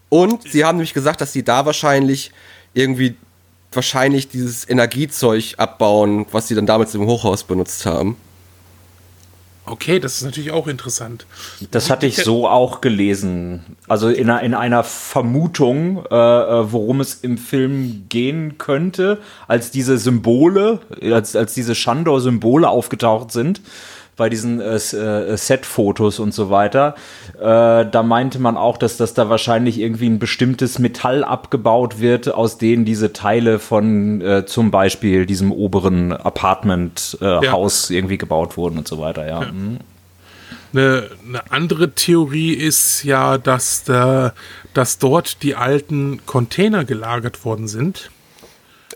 [0.08, 2.32] Und sie haben nämlich gesagt, dass sie da wahrscheinlich
[2.74, 3.16] irgendwie
[3.74, 8.16] wahrscheinlich dieses Energiezeug abbauen, was sie dann damals im Hochhaus benutzt haben.
[9.64, 11.24] Okay, das ist natürlich auch interessant.
[11.70, 13.76] Das hatte ich so auch gelesen.
[13.86, 19.70] Also in einer, in einer Vermutung, äh, äh, worum es im Film gehen könnte, als
[19.70, 23.60] diese Symbole, als, als diese Shandor-Symbole aufgetaucht sind
[24.22, 26.94] bei diesen äh, äh, Set-Fotos und so weiter.
[27.40, 32.32] Äh, da meinte man auch, dass das da wahrscheinlich irgendwie ein bestimmtes Metall abgebaut wird,
[32.32, 37.96] aus denen diese Teile von äh, zum Beispiel diesem oberen Apartment-Haus ja.
[37.96, 39.42] irgendwie gebaut wurden und so weiter, ja.
[39.42, 39.50] ja.
[39.50, 39.78] Mhm.
[40.72, 44.34] Eine, eine, andere Theorie ist ja, dass, da,
[44.72, 48.12] dass dort die alten Container gelagert worden sind.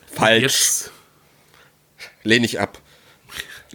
[0.07, 0.91] Falsch.
[2.23, 2.79] Lehne ich ab.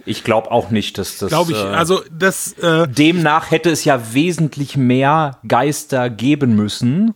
[0.04, 1.30] Ich glaube auch nicht, dass das.
[1.30, 1.58] Glaube ich.
[1.58, 2.52] Äh, also das.
[2.54, 7.14] Äh, demnach hätte es ja wesentlich mehr Geister geben müssen,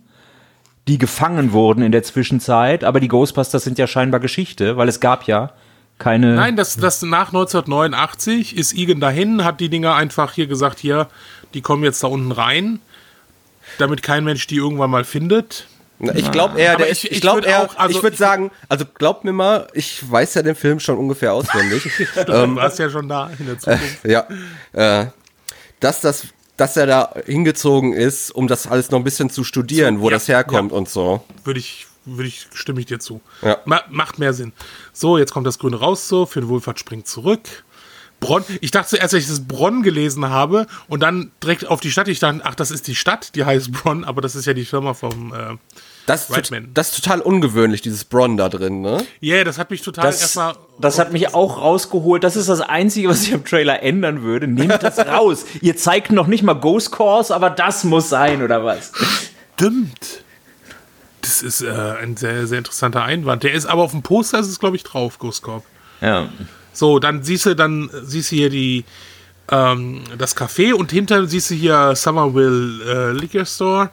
[0.88, 2.85] die gefangen wurden in der Zwischenzeit.
[2.85, 5.53] Aber die Ghostbusters sind ja scheinbar Geschichte, weil es gab ja
[5.99, 6.35] keine.
[6.35, 11.09] Nein, das, das nach 1989 ist Igen dahin, hat die Dinger einfach hier gesagt, hier,
[11.55, 12.81] die kommen jetzt da unten rein,
[13.79, 15.66] damit kein Mensch die irgendwann mal findet.
[15.98, 18.85] Ich glaube eher, der, ich, ich, ich glaube eher, auch, also ich würde sagen, also
[18.98, 21.90] glaubt mir mal, ich weiß ja den Film schon ungefähr auswendig.
[22.26, 24.04] du ähm, warst ja schon da in der Zukunft.
[24.04, 24.26] Äh, ja,
[24.72, 25.06] äh,
[25.80, 30.00] dass das, dass er da hingezogen ist, um das alles noch ein bisschen zu studieren,
[30.00, 30.78] wo ja, das herkommt ja.
[30.78, 31.24] und so.
[31.44, 33.22] Würde ich, würde ich, stimme ich dir zu.
[33.42, 33.59] Ja.
[33.64, 34.52] Ma macht mehr Sinn.
[34.92, 37.64] So, jetzt kommt das Grüne raus so, für den Wohlfahrt springt zurück.
[38.20, 38.44] Bronn.
[38.61, 42.09] Ich dachte zuerst, als ich das Bronn gelesen habe und dann direkt auf die Stadt.
[42.09, 44.64] Ich dachte, ach, das ist die Stadt, die heißt Bronn, aber das ist ja die
[44.64, 45.33] Firma vom.
[45.35, 45.57] Äh,
[46.07, 49.05] das, das ist total ungewöhnlich, dieses Bronn da drin, ne?
[49.20, 50.55] Ja, yeah, das hat mich total das, erstmal.
[50.79, 52.22] Das hat mich auch rausgeholt.
[52.22, 54.46] Das ist das Einzige, was ich im Trailer ändern würde.
[54.46, 55.44] Nehmt das raus.
[55.61, 58.92] Ihr zeigt noch nicht mal Ghost Course, aber das muss sein, oder was?
[59.55, 60.24] Stimmt.
[61.22, 63.42] Das ist äh, ein sehr, sehr interessanter Einwand.
[63.42, 65.64] Der ist aber auf dem Poster, ist es, glaube ich, drauf, Ghost Corp.
[66.00, 66.29] Ja.
[66.76, 68.84] So, dann siehst du, dann siehst du hier die,
[69.50, 73.90] ähm, das Café und hinter siehst du hier Somerville äh, Liquor Store.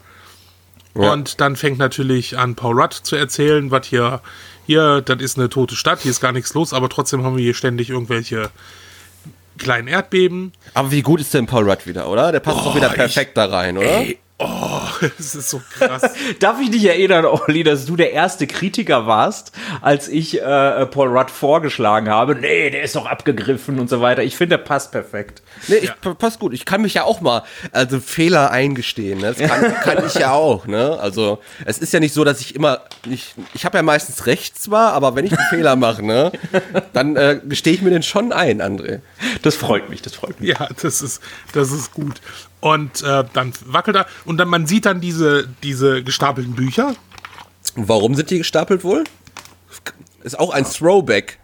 [0.95, 1.13] Ja.
[1.13, 4.21] Und dann fängt natürlich an, Paul Rudd zu erzählen, was hier,
[4.67, 7.43] hier, das ist eine tote Stadt, hier ist gar nichts los, aber trotzdem haben wir
[7.43, 8.51] hier ständig irgendwelche
[9.57, 10.51] kleinen Erdbeben.
[10.73, 12.33] Aber wie gut ist denn Paul Rudd wieder, oder?
[12.33, 13.87] Der passt oh, doch wieder perfekt ich, da rein, oder?
[13.87, 16.01] Ey, Oh, das ist so krass.
[16.39, 21.17] Darf ich dich erinnern, Olli, dass du der erste Kritiker warst, als ich äh, Paul
[21.17, 22.35] Rudd vorgeschlagen habe?
[22.35, 24.23] Nee, der ist doch abgegriffen und so weiter.
[24.23, 25.41] Ich finde, der passt perfekt.
[25.69, 26.13] Nee, ich, ja.
[26.13, 26.53] passt gut.
[26.53, 29.19] Ich kann mich ja auch mal also Fehler eingestehen.
[29.19, 29.33] Ne?
[29.33, 30.67] Das kann, kann ich ja auch.
[30.67, 30.97] Ne?
[30.99, 33.35] Also es ist ja nicht so, dass ich immer nicht.
[33.53, 36.31] Ich habe ja meistens recht zwar, aber wenn ich einen Fehler mache, ne,
[36.91, 38.99] dann äh, gestehe ich mir den schon ein, André.
[39.41, 40.01] Das freut mich.
[40.01, 40.49] Das freut mich.
[40.49, 41.21] Ja, das ist
[41.53, 42.19] das ist gut.
[42.63, 46.95] Und äh, dann wackelt er und dann man sieht dann diese, diese gestapelten Bücher.
[47.75, 49.03] Warum sind die gestapelt wohl?
[50.23, 51.39] Ist auch ein Throwback.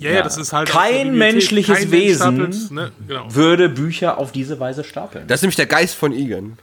[0.00, 0.68] Ja, ja, das ist halt.
[0.68, 2.90] Kein menschliches Kein Wesen Mensch ne?
[3.06, 3.32] genau.
[3.32, 5.28] würde Bücher auf diese Weise stapeln.
[5.28, 6.58] Das ist nämlich der Geist von Igen.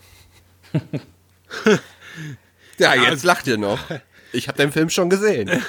[2.78, 3.80] ja, jetzt also, lacht ihr noch.
[4.34, 5.50] Ich habe den Film schon gesehen.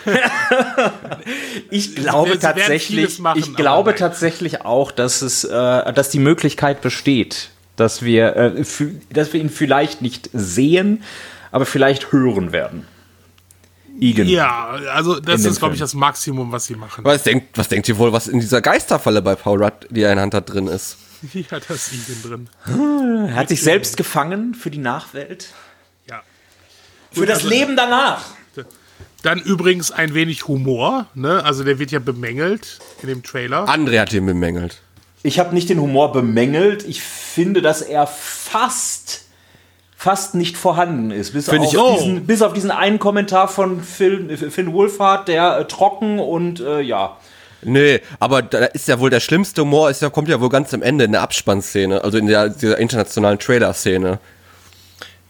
[1.71, 7.51] ich glaube tatsächlich, machen, ich glaube tatsächlich auch, dass es, äh, dass die Möglichkeit besteht,
[7.83, 8.65] dass wir, äh,
[9.11, 11.03] dass wir ihn vielleicht nicht sehen,
[11.51, 12.87] aber vielleicht hören werden.
[13.99, 14.29] Igen.
[14.29, 17.05] Ja, also das ist, glaube ich, das Maximum, was sie machen.
[17.05, 20.13] Was denkt, was denkt ihr wohl, was in dieser Geisterfalle bei Paul Rudd, die er
[20.13, 20.97] in Hand hat, drin ist?
[21.35, 22.49] Ja, da ist Igen drin.
[23.29, 25.51] Er hat sich selbst gefangen für die Nachwelt.
[26.11, 26.21] Ja.
[27.13, 28.25] Für das also, Leben danach.
[29.23, 31.45] Dann übrigens ein wenig Humor, ne?
[31.45, 33.69] Also der wird ja bemängelt in dem Trailer.
[33.69, 34.83] André hat ihn bemängelt.
[35.23, 36.87] Ich habe nicht den Humor bemängelt.
[36.87, 39.23] Ich finde, dass er fast
[40.03, 41.33] fast nicht vorhanden ist.
[41.33, 41.57] Bis, auf,
[41.99, 46.81] diesen, bis auf diesen einen Kommentar von Phil, Finn Wohlfahrt, der äh, trocken und äh,
[46.81, 47.17] ja.
[47.63, 50.75] Nee, aber da ist ja wohl der schlimmste Humor, ist ja, kommt ja wohl ganz
[50.75, 54.19] am Ende in der Abspannszene, also in der, dieser internationalen Trailer-Szene.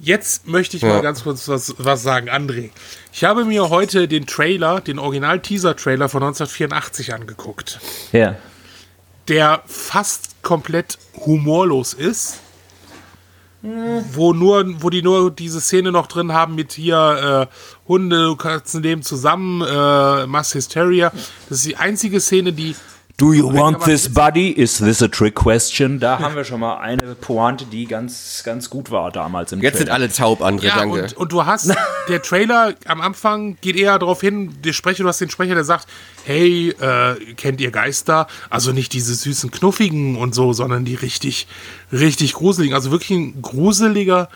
[0.01, 0.89] Jetzt möchte ich ja.
[0.89, 2.71] mal ganz kurz was, was sagen, André.
[3.13, 7.79] Ich habe mir heute den Trailer, den Original-Teaser-Trailer von 1984 angeguckt.
[8.13, 8.37] Ja
[9.33, 12.41] der fast komplett humorlos ist.
[14.13, 18.83] Wo nur, wo die nur diese Szene noch drin haben mit hier äh, Hunde, Katzen
[18.83, 21.13] leben zusammen, äh, Mass Hysteria.
[21.49, 22.75] Das ist die einzige Szene, die
[23.17, 24.51] Do you want this buddy?
[24.51, 26.01] Is this a trick question?
[26.01, 29.75] Da haben wir schon mal eine Pointe, die ganz, ganz gut war damals im Jetzt
[29.75, 29.85] Trailer.
[29.87, 31.03] sind alle taub, André, ja, danke.
[31.03, 31.73] Und, und du hast,
[32.09, 35.65] der Trailer am Anfang geht eher darauf hin, der Sprecher, du hast den Sprecher, der
[35.65, 35.87] sagt,
[36.25, 38.27] hey, äh, kennt ihr Geister?
[38.51, 41.47] Also nicht diese süßen, knuffigen und so, sondern die richtig,
[41.93, 42.75] richtig gruseligen.
[42.75, 44.29] Also wirklich ein gruseliger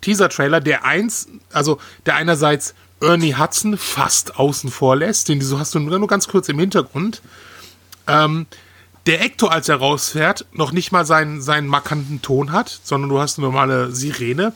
[0.00, 5.74] Teaser-Trailer, der eins, also der einerseits Ernie Hudson fast außen vor lässt, den du hast
[5.74, 7.22] du nur ganz kurz im Hintergrund
[8.10, 8.46] ähm,
[9.06, 13.18] der Ector, als er rausfährt, noch nicht mal seinen, seinen markanten Ton hat, sondern du
[13.18, 14.52] hast eine normale Sirene.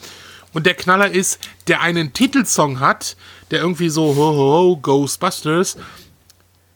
[0.53, 3.17] Und der Knaller ist, der einen Titelsong hat,
[3.51, 5.77] der irgendwie so ho, ho, ho Ghostbusters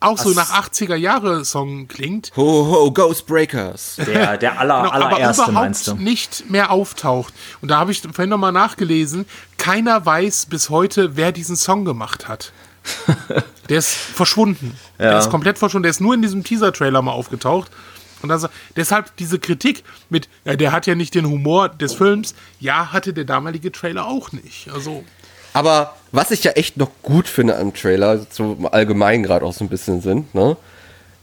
[0.01, 2.31] auch so nach 80er Jahre Song klingt.
[2.37, 3.97] Ho ho Ghostbreakers.
[3.97, 5.95] Der der aller genau, allererste aber meinst du?
[5.95, 7.33] nicht mehr auftaucht.
[7.61, 9.25] Und da habe ich vorhin nochmal nachgelesen,
[9.57, 12.53] keiner weiß bis heute, wer diesen Song gemacht hat.
[13.69, 14.77] der ist verschwunden.
[14.97, 15.11] Ja.
[15.11, 15.83] Der ist komplett verschwunden.
[15.83, 17.71] Der ist nur in diesem Teaser-Trailer mal aufgetaucht.
[18.21, 22.35] Und also, deshalb diese Kritik mit, ja, der hat ja nicht den Humor des Films.
[22.59, 24.69] Ja, hatte der damalige Trailer auch nicht.
[24.73, 25.03] Also.
[25.53, 29.63] Aber was ich ja echt noch gut finde am Trailer, so allgemein gerade auch so
[29.63, 30.57] ein bisschen sind, ne?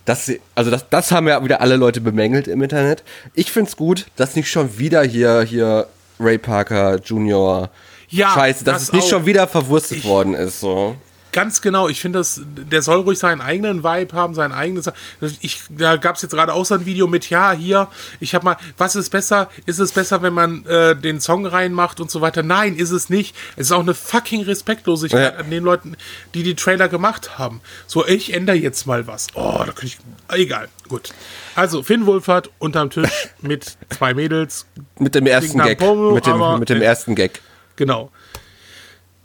[0.05, 3.03] Das, also das, das haben ja wieder alle Leute bemängelt im Internet.
[3.35, 5.89] Ich finde es gut, dass nicht schon wieder hier, hier
[6.21, 7.71] Ray Parker Jr.
[8.09, 10.61] Ja, Scheiße, dass das es nicht schon wieder verwurstet ich, worden ist.
[10.61, 10.95] So.
[11.37, 11.87] Ganz genau.
[11.87, 14.91] Ich finde, der soll ruhig seinen eigenen Vibe haben, sein eigenes.
[15.43, 17.89] Ich, da gab es jetzt gerade auch so ein Video mit, ja, hier,
[18.21, 19.51] ich habe mal, was ist besser?
[19.67, 22.43] Ist es besser, wenn man äh, den Song reinmacht und so weiter?
[22.43, 23.37] Nein, ist es nicht.
[23.57, 25.39] Es ist auch eine fucking Respektlosigkeit ja.
[25.39, 25.99] an den Leuten,
[26.33, 27.61] die die Trailer gemacht haben.
[27.87, 29.27] So, ich ändere jetzt mal was.
[29.35, 29.99] Oh, da könnte ich.
[30.29, 31.13] Egal, gut.
[31.55, 33.11] Also, Finn Wohlfahrt unterm Tisch
[33.43, 34.65] mit zwei Mädels.
[34.99, 35.81] Mit dem ersten Gag.
[35.81, 37.43] Porno, mit dem, mit dem ersten Gag.
[37.77, 38.11] Genau.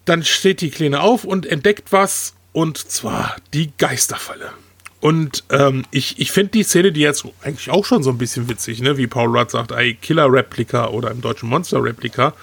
[0.05, 4.51] Dann steht die Kleine auf und entdeckt was, und zwar die Geisterfalle.
[4.99, 8.47] Und ähm, ich, ich finde die Szene, die jetzt eigentlich auch schon so ein bisschen
[8.49, 8.97] witzig, ne?
[8.97, 12.33] wie Paul Rudd sagt, ey, Killer-Replika oder im deutschen Monster-Replika.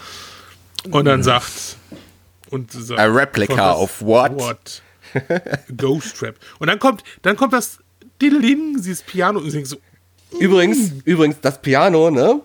[0.91, 1.77] Und dann sagt.
[2.51, 4.33] Und sagt, A replica of what?
[4.35, 4.83] what?
[5.77, 6.35] Ghost Trap.
[6.59, 7.79] Und dann kommt, dann kommt das
[8.21, 9.77] Diddling, dieses Piano und so.
[10.39, 12.41] Übrigens, übrigens, das Piano, ne?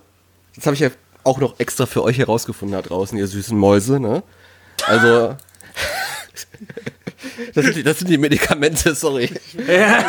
[0.56, 0.89] Das habe ich ja
[1.23, 4.23] auch noch extra für euch herausgefunden da draußen, ihr süßen Mäuse, ne?
[4.87, 5.37] Also.
[7.53, 9.29] Das sind, die, das sind die Medikamente, sorry.
[9.67, 10.05] Ja.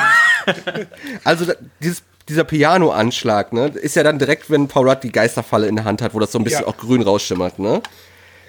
[1.23, 5.77] Also dieses, dieser Piano-Anschlag, ne, ist ja dann direkt, wenn Paul Rudd die Geisterfalle in
[5.77, 6.67] der Hand hat, wo das so ein bisschen ja.
[6.67, 7.83] auch grün rausschimmert, ne?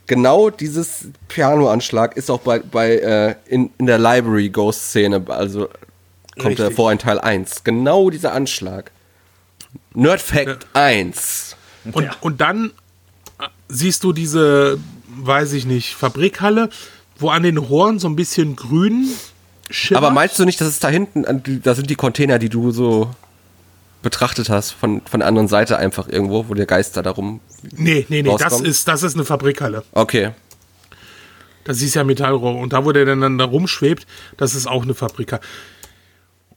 [0.07, 5.67] Genau dieses Piano-Anschlag ist auch bei, bei äh, in, in der Library Ghost-Szene, also
[6.39, 7.63] kommt er vor in Teil 1.
[7.63, 8.91] Genau dieser Anschlag.
[9.93, 10.81] Nerd Fact ja.
[10.81, 11.55] 1.
[11.91, 12.15] Und, ja.
[12.21, 12.71] und dann
[13.39, 14.77] äh, siehst du diese,
[15.17, 16.69] weiß ich nicht, Fabrikhalle
[17.17, 19.10] wo an den Rohren so ein bisschen grün
[19.69, 20.04] schimmert.
[20.04, 23.10] Aber meinst du nicht, dass es da hinten, da sind die Container, die du so
[24.01, 27.39] betrachtet hast, von, von der anderen Seite einfach irgendwo, wo der Geist da darum.
[27.75, 29.84] Nee, nee, nee, das ist, das ist eine Fabrikhalle.
[29.93, 30.32] Okay.
[31.63, 32.56] Das ist ja Metallrohr.
[32.56, 34.06] Und da, wo der dann da rumschwebt,
[34.38, 35.41] das ist auch eine Fabrikhalle.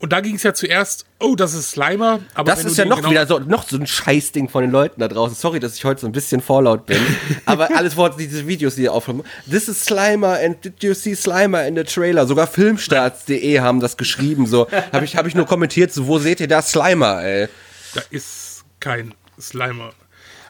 [0.01, 2.21] Und da ging es ja zuerst, oh, das ist Slimer.
[2.35, 5.01] Aber das ist ja noch genau wieder so, noch so ein Scheißding von den Leuten
[5.01, 5.35] da draußen.
[5.35, 6.99] Sorry, dass ich heute so ein bisschen vorlaut bin.
[7.47, 9.25] aber alles vor diese Videos, die ihr aufnehmen.
[9.51, 12.27] This is Slimer and did you see Slimer in the trailer?
[12.29, 14.47] Sogar Filmstarts.de haben das geschrieben.
[14.47, 17.49] So habe ich, hab ich nur kommentiert, so wo seht ihr da Slimer, ey?
[17.95, 19.91] Da ist kein Slimer.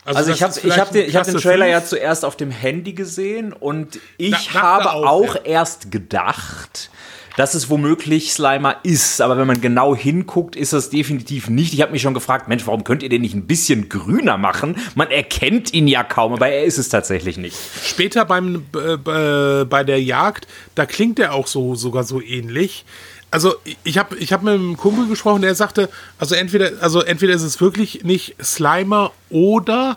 [0.05, 1.73] Also, also ich habe ich hab den, hab den Trailer 5.
[1.73, 5.43] ja zuerst auf dem Handy gesehen und ich da, habe auch, auch ja.
[5.43, 6.91] erst gedacht,
[7.39, 9.21] dass es womöglich Slimer ist.
[9.21, 11.73] Aber wenn man genau hinguckt, ist das definitiv nicht.
[11.73, 14.75] Ich habe mich schon gefragt, Mensch, warum könnt ihr den nicht ein bisschen grüner machen?
[14.97, 17.57] Man erkennt ihn ja kaum, aber er ist es tatsächlich nicht.
[17.85, 22.85] Später beim, äh, bei der Jagd, da klingt er auch so sogar so ähnlich.
[23.31, 27.35] Also ich habe ich hab mit einem Kumpel gesprochen, der sagte, also entweder, also entweder
[27.35, 29.97] ist es wirklich nicht Slimer oder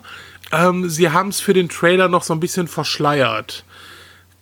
[0.52, 3.64] ähm, sie haben es für den Trailer noch so ein bisschen verschleiert.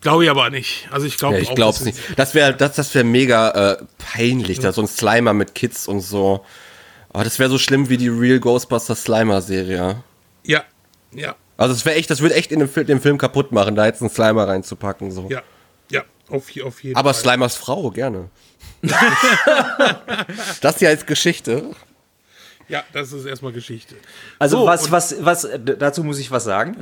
[0.00, 0.88] Glaube ich aber nicht.
[0.90, 1.98] Also ich glaube ja, Ich glaube es nicht.
[2.16, 4.64] Das wäre das, das wär mega äh, peinlich, ja.
[4.64, 6.44] da so ein Slimer mit Kids und so.
[7.12, 10.02] Aber das wäre so schlimm wie die Real Ghostbusters Slimer Serie.
[10.44, 10.64] Ja,
[11.12, 11.34] ja.
[11.56, 14.00] Also das wäre echt, das würde echt in dem, den Film kaputt machen, da jetzt
[14.00, 15.10] einen Slimer reinzupacken.
[15.10, 15.28] So.
[15.28, 15.42] Ja,
[15.90, 16.96] ja, auf, auf jeden Aber Fall.
[16.96, 18.30] Aber Slimers Frau, gerne.
[20.62, 21.74] das hier als Geschichte.
[22.70, 23.96] Ja, das ist erstmal Geschichte.
[24.38, 26.76] Also so, was, was, was, dazu muss ich was sagen.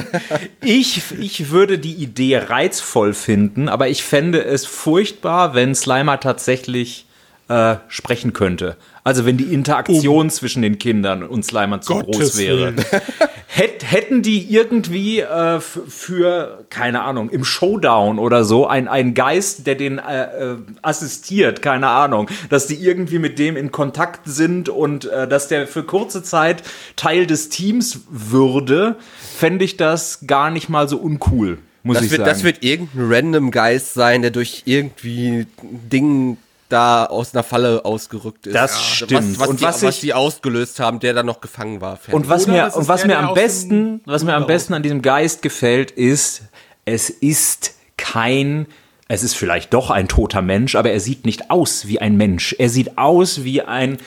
[0.60, 7.06] ich, ich würde die Idee reizvoll finden, aber ich fände es furchtbar, wenn Slimer tatsächlich
[7.52, 8.76] äh, sprechen könnte.
[9.04, 10.30] Also wenn die Interaktion oh.
[10.30, 12.74] zwischen den Kindern und Slimern zu Gottes groß wäre.
[13.46, 19.74] Hät, hätten die irgendwie äh, für, keine Ahnung, im Showdown oder so einen Geist, der
[19.74, 25.04] den äh, äh, assistiert, keine Ahnung, dass die irgendwie mit dem in Kontakt sind und
[25.04, 26.62] äh, dass der für kurze Zeit
[26.96, 28.96] Teil des Teams würde,
[29.36, 31.58] fände ich das gar nicht mal so uncool.
[31.82, 32.30] Muss das ich wird, sagen.
[32.30, 36.36] Das wird irgendein random Geist sein, der durch irgendwie Dinge
[36.72, 38.54] da aus einer Falle ausgerückt ist.
[38.54, 39.06] Das ja.
[39.06, 39.38] stimmt.
[39.38, 41.98] Was, was, und die, was, was die ausgelöst haben, der dann noch gefangen war.
[42.10, 45.02] Und was Oder mir, und was mir am besten, was mir am besten an diesem
[45.02, 46.42] Geist gefällt, ist,
[46.84, 48.66] es ist kein
[49.08, 52.56] es ist vielleicht doch ein toter Mensch, aber er sieht nicht aus wie ein Mensch.
[52.58, 53.98] Er sieht aus wie ein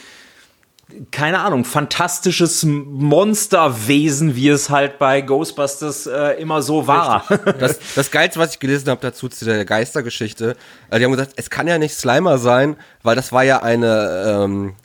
[1.11, 7.25] keine Ahnung, fantastisches Monsterwesen, wie es halt bei Ghostbusters äh, immer so war.
[7.59, 10.55] Das, das Geilste, was ich gelesen habe dazu zu der Geistergeschichte,
[10.89, 14.43] äh, die haben gesagt, es kann ja nicht Slimer sein, weil das war ja eine
[14.43, 14.75] ähm,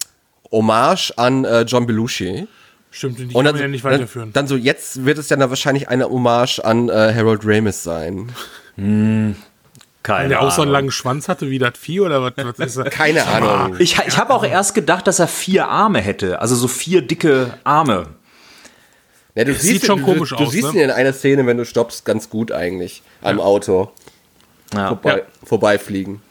[0.50, 2.48] Hommage an äh, John Belushi.
[2.90, 4.32] Stimmt, die und dann, ja nicht weiterführen.
[4.32, 7.82] Dann, dann, so, jetzt wird es ja dann wahrscheinlich eine Hommage an äh, Harold Ramis
[7.82, 8.32] sein.
[8.76, 9.36] Hm,
[10.10, 12.58] keine Weil der auch so einen langen Schwanz hatte wie das Vieh oder was, was
[12.58, 12.90] ist das?
[12.90, 13.76] Keine Ahnung.
[13.78, 16.40] Ich, ich habe auch erst gedacht, dass er vier Arme hätte.
[16.40, 18.06] Also so vier dicke Arme.
[19.34, 20.44] Ja, du das siehst sieht schon du, komisch du, aus.
[20.44, 20.80] Du siehst ne?
[20.80, 23.02] ihn in einer Szene, wenn du stoppst, ganz gut eigentlich.
[23.22, 23.44] Am ja.
[23.44, 23.90] Auto.
[24.74, 24.88] Ja.
[24.88, 25.22] Vorbei, ja.
[25.44, 26.22] Vorbeifliegen.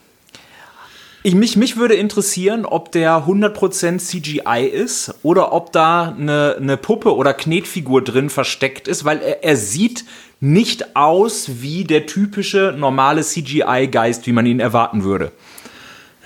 [1.21, 6.77] Ich, mich, mich würde interessieren, ob der 100% CGI ist oder ob da eine, eine
[6.77, 10.05] Puppe oder Knetfigur drin versteckt ist, weil er, er sieht
[10.39, 15.31] nicht aus wie der typische normale CGI-Geist, wie man ihn erwarten würde.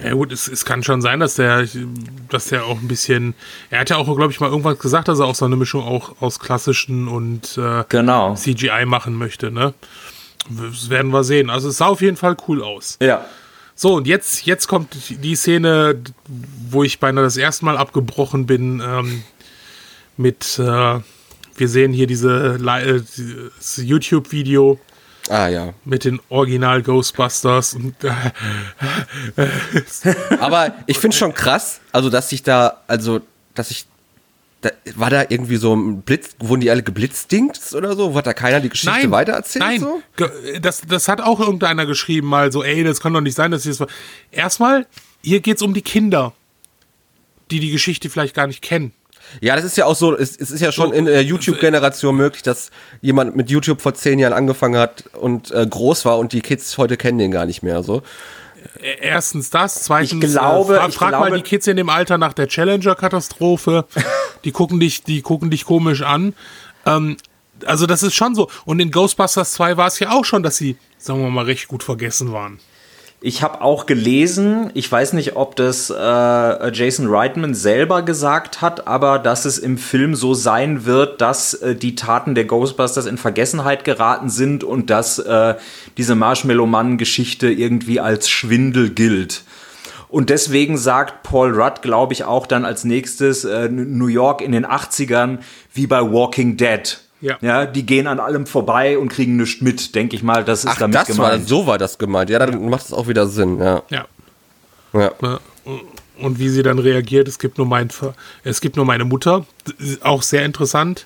[0.03, 1.67] Ja gut, es, es kann schon sein, dass der,
[2.29, 3.35] dass der auch ein bisschen,
[3.69, 5.83] er hat ja auch, glaube ich, mal irgendwas gesagt, dass er auch so eine Mischung
[5.83, 8.35] auch aus klassischen und äh, genau.
[8.35, 9.73] CGI machen möchte, ne?
[10.49, 11.49] Das werden wir sehen.
[11.49, 12.97] Also es sah auf jeden Fall cool aus.
[13.01, 13.25] Ja.
[13.75, 16.01] So, und jetzt, jetzt kommt die Szene,
[16.69, 19.23] wo ich beinahe das erste Mal abgebrochen bin, ähm,
[20.17, 20.99] mit, äh,
[21.55, 24.79] wir sehen hier diese äh, YouTube-Video
[25.29, 25.73] Ah ja.
[25.85, 27.75] Mit den Original Ghostbusters.
[27.75, 27.95] Und,
[30.39, 33.21] Aber ich finde schon krass, also dass sich da, also
[33.55, 33.85] dass ich
[34.61, 38.13] da, war da irgendwie so ein Blitz, wurden die alle geblitzdingt oder so?
[38.15, 39.63] Hat da keiner die Geschichte nein, weitererzählt?
[39.63, 40.01] Nein, so?
[40.61, 43.63] das, das hat auch irgendeiner geschrieben, mal so, ey, das kann doch nicht sein, dass
[43.63, 43.87] sie das.
[44.31, 44.87] Erstmal,
[45.21, 46.33] hier geht es um die Kinder,
[47.51, 48.93] die die Geschichte vielleicht gar nicht kennen.
[49.41, 52.15] Ja, das ist ja auch so, es, es ist ja schon so, in der YouTube-Generation
[52.15, 52.69] möglich, dass
[53.01, 56.77] jemand mit YouTube vor zehn Jahren angefangen hat und äh, groß war und die Kids
[56.77, 57.83] heute kennen den gar nicht mehr.
[57.83, 58.01] So.
[58.79, 61.89] Äh, erstens das, zweitens, ich glaube, äh, frag, frag glaube, mal die Kids in dem
[61.89, 63.85] Alter nach der Challenger-Katastrophe.
[64.43, 66.33] die gucken dich, die gucken dich komisch an.
[66.85, 67.17] Ähm,
[67.65, 68.49] also das ist schon so.
[68.65, 71.67] Und in Ghostbusters 2 war es ja auch schon, dass sie, sagen wir mal, recht
[71.67, 72.59] gut vergessen waren.
[73.25, 78.85] Ich habe auch gelesen, ich weiß nicht, ob das äh, Jason Reitman selber gesagt hat,
[78.85, 83.17] aber dass es im Film so sein wird, dass äh, die Taten der Ghostbusters in
[83.17, 85.55] Vergessenheit geraten sind und dass äh,
[85.95, 89.43] diese Marshmallow-Mann-Geschichte irgendwie als Schwindel gilt.
[90.09, 94.51] Und deswegen sagt Paul Rudd, glaube ich, auch dann als nächstes äh, New York in
[94.51, 95.37] den 80ern
[95.73, 96.99] wie bei Walking Dead.
[97.23, 97.37] Ja.
[97.39, 100.43] ja, die gehen an allem vorbei und kriegen nichts mit, denke ich mal.
[100.43, 101.43] Das ist Ach, damit das gemeint.
[101.43, 102.29] War, so war das gemeint.
[102.29, 102.69] Ja, dann ja.
[102.69, 103.59] macht es auch wieder Sinn.
[103.59, 103.81] Ja.
[103.89, 104.05] ja.
[104.91, 105.39] ja.
[106.19, 107.87] Und wie sie dann reagiert, es gibt nur mein,
[108.43, 109.45] es gibt nur meine Mutter.
[110.01, 111.05] Auch sehr interessant.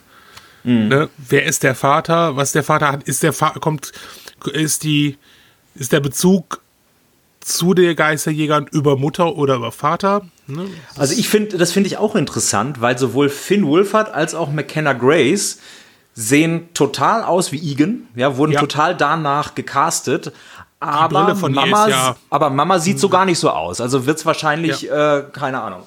[0.64, 0.88] Mhm.
[0.88, 1.10] Ne?
[1.18, 2.36] Wer ist der Vater?
[2.36, 3.04] Was der Vater hat?
[3.04, 3.92] Ist der Vater kommt?
[4.52, 5.18] Ist die?
[5.76, 6.62] Ist der Bezug
[7.42, 10.26] zu den Geisterjägern über Mutter oder über Vater?
[10.48, 10.66] Ne?
[10.96, 14.94] Also ich finde, das finde ich auch interessant, weil sowohl Finn Wolfhard als auch McKenna
[14.94, 15.60] Grace
[16.20, 18.60] sehen total aus wie Egan, ja, wurden ja.
[18.60, 20.34] total danach gecastet.
[20.80, 23.80] Aber Mama, ja aber Mama sieht so gar nicht so aus.
[23.80, 25.20] Also wird es wahrscheinlich, ja.
[25.20, 25.84] äh, keine Ahnung.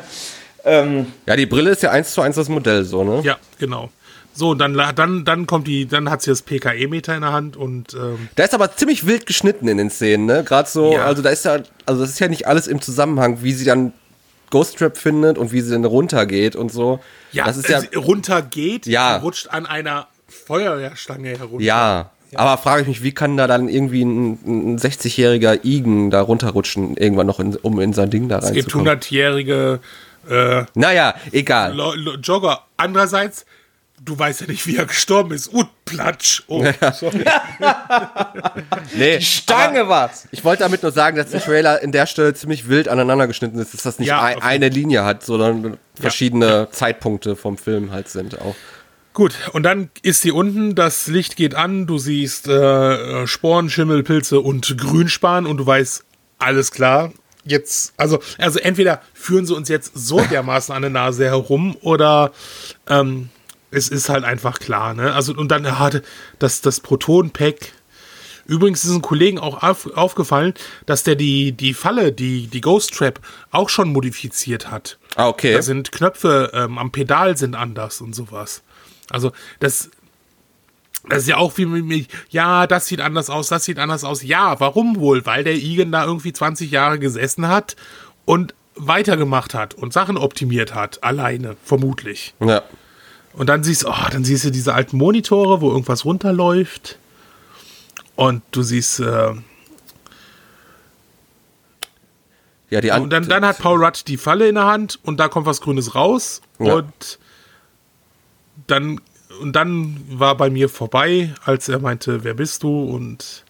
[0.64, 3.20] ähm, ja, die Brille ist ja eins zu eins das Modell, so, ne?
[3.22, 3.90] Ja, genau.
[4.34, 7.94] So, dann, dann, dann kommt die, dann hat sie das PKE-Meter in der Hand und.
[7.94, 10.42] Ähm da ist aber ziemlich wild geschnitten in den Szenen, ne?
[10.44, 11.04] Gerade so, ja.
[11.04, 13.92] also da ist ja, also das ist ja nicht alles im Zusammenhang, wie sie dann
[14.50, 17.00] Ghost Trap findet und wie sie dann runtergeht und so.
[17.32, 19.16] Ja, das ist ja runtergeht, ja.
[19.18, 21.64] rutscht an einer Feuerwehrstange herunter.
[21.64, 22.38] Ja, ja.
[22.38, 26.96] Aber frage ich mich, wie kann da dann irgendwie ein, ein 60-jähriger Igen da runterrutschen,
[26.96, 28.86] irgendwann noch, in, um in sein Ding da reinzukommen?
[28.86, 29.80] Es gibt 100-jährige
[30.28, 31.76] äh, naja, egal.
[32.22, 32.64] Jogger.
[32.76, 33.46] Andererseits,
[34.08, 35.48] du weißt ja nicht, wie er gestorben ist.
[35.48, 36.42] Und platsch.
[36.48, 37.24] Oh, sorry.
[38.96, 40.26] nee, Stange was.
[40.30, 43.58] Ich wollte damit nur sagen, dass der Trailer in der Stelle ziemlich wild aneinander geschnitten
[43.58, 46.70] ist, dass das nicht ja, ein, eine Linie hat, sondern verschiedene ja.
[46.70, 48.56] Zeitpunkte vom Film halt sind auch.
[49.12, 54.04] Gut, und dann ist sie unten, das Licht geht an, du siehst äh, Sporen, Schimmel,
[54.04, 56.04] Pilze und Grünspan und du weißt,
[56.38, 57.12] alles klar,
[57.44, 62.32] jetzt, also, also entweder führen sie uns jetzt so dermaßen an der Nase herum oder
[62.88, 63.30] ähm,
[63.70, 65.12] es ist halt einfach klar, ne?
[65.12, 66.02] Also, und dann hat
[66.38, 67.72] das, das Proton-Pack.
[68.46, 70.54] Übrigens ist ein Kollegen auch auf, aufgefallen,
[70.86, 74.98] dass der die, die Falle, die, die Ghost Trap auch schon modifiziert hat.
[75.16, 75.52] Ah, okay.
[75.52, 78.62] Da sind Knöpfe ähm, am Pedal sind anders und sowas.
[79.10, 79.90] Also, das,
[81.08, 84.04] das ist ja auch wie mit mir, ja, das sieht anders aus, das sieht anders
[84.04, 84.22] aus.
[84.22, 85.26] Ja, warum wohl?
[85.26, 87.76] Weil der Igen da irgendwie 20 Jahre gesessen hat
[88.24, 92.34] und weitergemacht hat und Sachen optimiert hat, alleine, vermutlich.
[92.40, 92.62] Ja.
[93.38, 96.98] Und dann siehst, oh, dann siehst du diese alten Monitore, wo irgendwas runterläuft.
[98.16, 98.98] Und du siehst.
[98.98, 99.34] Äh,
[102.68, 105.28] ja, die und dann, dann hat Paul Rudd die Falle in der Hand und da
[105.28, 106.42] kommt was Grünes raus.
[106.58, 106.74] Ja.
[106.74, 107.20] Und
[108.66, 109.00] dann,
[109.40, 112.82] und dann war bei mir vorbei, als er meinte, wer bist du?
[112.82, 113.44] Und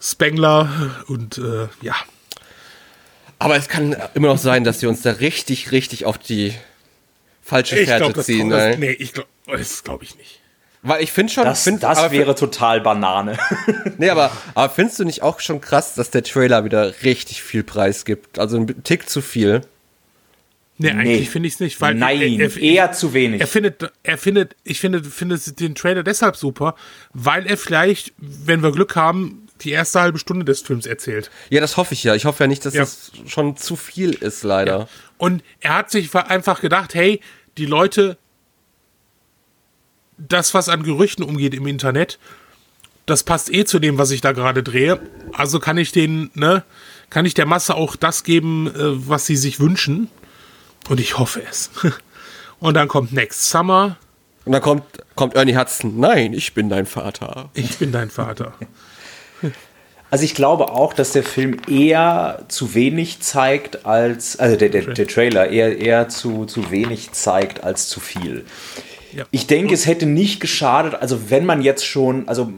[0.00, 1.94] Spengler und äh, ja.
[3.38, 6.54] Aber es kann immer noch sein, dass sie uns da richtig, richtig auf die
[7.44, 8.50] falsche ich Fährte glaub, ziehen.
[8.50, 10.40] Das, nee, ich glaube, das glaube ich nicht.
[10.82, 11.44] Weil ich finde schon.
[11.44, 13.38] Das, find, das wäre total Banane.
[13.98, 17.62] nee, aber, aber findest du nicht auch schon krass, dass der Trailer wieder richtig viel
[17.62, 18.38] Preis gibt?
[18.38, 19.62] Also ein Tick zu viel.
[20.76, 21.24] Nee, eigentlich nee.
[21.26, 23.40] finde ich es nicht, weil Nein, er, er, eher zu wenig.
[23.40, 26.74] Er findet, er findet, ich finde, findet den Trailer deshalb super,
[27.12, 31.30] weil er vielleicht, wenn wir Glück haben, die erste halbe Stunde des Films erzählt.
[31.50, 32.14] Ja, das hoffe ich ja.
[32.14, 32.82] Ich hoffe ja nicht, dass ja.
[32.82, 34.78] das schon zu viel ist, leider.
[34.78, 34.88] Ja.
[35.18, 37.20] Und er hat sich einfach gedacht, hey,
[37.56, 38.18] die Leute,
[40.18, 42.18] das, was an Gerüchten umgeht im Internet,
[43.06, 45.00] das passt eh zu dem, was ich da gerade drehe.
[45.32, 46.64] Also kann ich den, ne,
[47.10, 50.08] kann ich der Masse auch das geben, äh, was sie sich wünschen.
[50.88, 51.70] Und ich hoffe es.
[52.60, 53.96] Und dann kommt Next Summer.
[54.44, 54.84] Und dann kommt,
[55.14, 55.98] kommt Ernie Hudson.
[55.98, 57.50] Nein, ich bin dein Vater.
[57.54, 58.54] Ich bin dein Vater.
[60.14, 64.82] Also ich glaube auch, dass der Film eher zu wenig zeigt als, also der, der,
[64.82, 68.44] der Trailer eher, eher zu, zu wenig zeigt als zu viel.
[69.12, 69.24] Ja.
[69.32, 72.52] Ich denke, es hätte nicht geschadet, also wenn man jetzt schon, also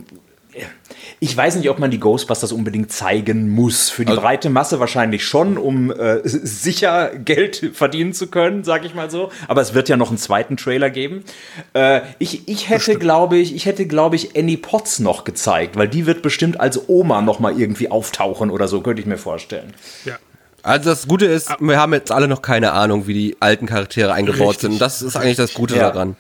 [1.18, 3.88] Ich weiß nicht, ob man die Ghostbusters unbedingt zeigen muss.
[3.88, 8.84] Für die also, breite Masse wahrscheinlich schon, um äh, sicher Geld verdienen zu können, sag
[8.84, 9.30] ich mal so.
[9.48, 11.24] Aber es wird ja noch einen zweiten Trailer geben.
[11.72, 15.88] Äh, ich, ich hätte, glaube ich, ich hätte, glaube ich, Annie Potts noch gezeigt, weil
[15.88, 19.72] die wird bestimmt als Oma noch mal irgendwie auftauchen oder so, könnte ich mir vorstellen.
[20.04, 20.18] Ja.
[20.62, 24.12] Also das Gute ist, wir haben jetzt alle noch keine Ahnung, wie die alten Charaktere
[24.12, 24.70] eingebaut Richtig.
[24.70, 24.80] sind.
[24.80, 25.90] Das ist eigentlich das Gute ja.
[25.90, 26.16] daran.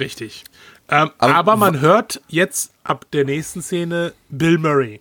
[0.00, 0.42] Richtig.
[0.90, 5.00] Ähm, aber, aber, man hört jetzt ab der nächsten Szene Bill Murray.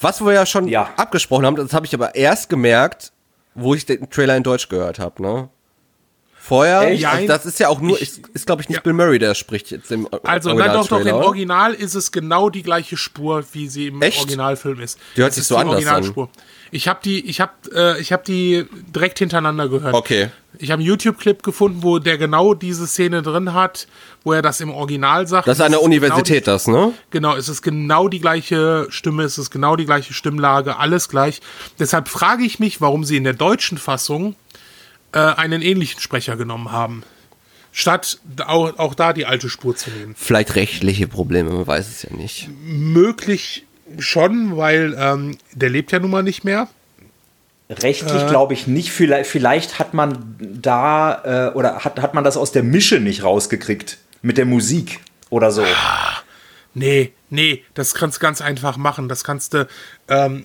[0.00, 0.90] Was wir ja schon ja.
[0.96, 3.12] abgesprochen haben, das habe ich aber erst gemerkt,
[3.54, 5.48] wo ich den Trailer in Deutsch gehört habe, ne?
[6.46, 8.82] Vorher, ja, also das ist ja auch nur, ich, ist, glaube ich nicht ja.
[8.82, 12.50] Bill Murray, der spricht jetzt im Also, nein, doch, doch, im Original ist es genau
[12.50, 14.18] die gleiche Spur, wie sie im Echt?
[14.18, 14.98] Originalfilm ist.
[15.16, 16.28] Die hört sich so anders an.
[16.70, 19.94] Ich habe die, ich habe, äh, ich habe die direkt hintereinander gehört.
[19.94, 20.28] Okay.
[20.58, 23.86] Ich habe einen YouTube-Clip gefunden, wo der genau diese Szene drin hat,
[24.22, 25.48] wo er das im Original sagt.
[25.48, 26.92] Das ist an der Universität, genau das, ne?
[27.08, 31.40] Genau, es ist genau die gleiche Stimme, es ist genau die gleiche Stimmlage, alles gleich.
[31.78, 34.36] Deshalb frage ich mich, warum sie in der deutschen Fassung
[35.14, 37.04] äh, einen ähnlichen Sprecher genommen haben.
[37.72, 40.14] Statt auch, auch da die alte Spur zu nehmen.
[40.16, 42.48] Vielleicht rechtliche Probleme, man weiß es ja nicht.
[42.64, 43.64] Möglich
[43.98, 46.68] schon, weil ähm, der lebt ja nun mal nicht mehr.
[47.70, 48.92] Rechtlich äh, glaube ich nicht.
[48.92, 53.22] Vielleicht, vielleicht, hat man da äh, oder hat, hat man das aus der Mische nicht
[53.22, 55.00] rausgekriegt mit der Musik
[55.30, 55.62] oder so.
[55.62, 56.18] Ah,
[56.74, 59.08] nee, nee, das kannst du ganz einfach machen.
[59.08, 59.66] Das kannst du.
[60.08, 60.44] Ähm,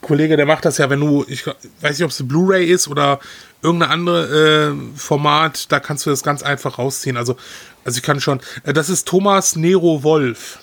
[0.00, 3.20] Kollege, der macht das ja, wenn du, ich weiß nicht, ob es Blu-ray ist oder
[3.62, 7.16] irgendein anderes äh, Format, da kannst du das ganz einfach rausziehen.
[7.16, 7.36] Also,
[7.84, 8.40] also ich kann schon.
[8.64, 10.58] Äh, das ist Thomas Nero Wolf.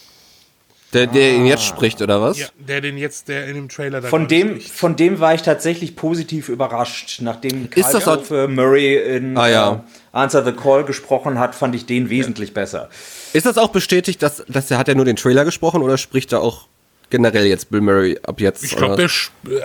[0.93, 1.36] Der, der ah.
[1.36, 2.38] ihn jetzt spricht, oder was?
[2.38, 4.72] Ja, der den jetzt, der in dem Trailer da von dem, spricht.
[4.72, 7.20] Von dem war ich tatsächlich positiv überrascht.
[7.22, 9.72] Nachdem Karl ist das Murray in ah, ja.
[9.72, 9.80] uh,
[10.11, 12.53] Answer the Call gesprochen hat, fand ich den wesentlich ja.
[12.53, 12.89] besser.
[13.34, 16.32] Ist das auch bestätigt, dass, dass er hat ja nur den Trailer gesprochen oder spricht
[16.32, 16.68] er auch
[17.14, 18.64] generell jetzt Bill Murray ab jetzt?
[18.64, 19.07] Ich glaube,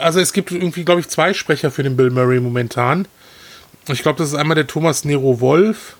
[0.00, 3.08] also es gibt irgendwie, glaube ich, zwei Sprecher für den Bill Murray momentan.
[3.90, 5.96] Ich glaube, das ist einmal der Thomas Nero Wolf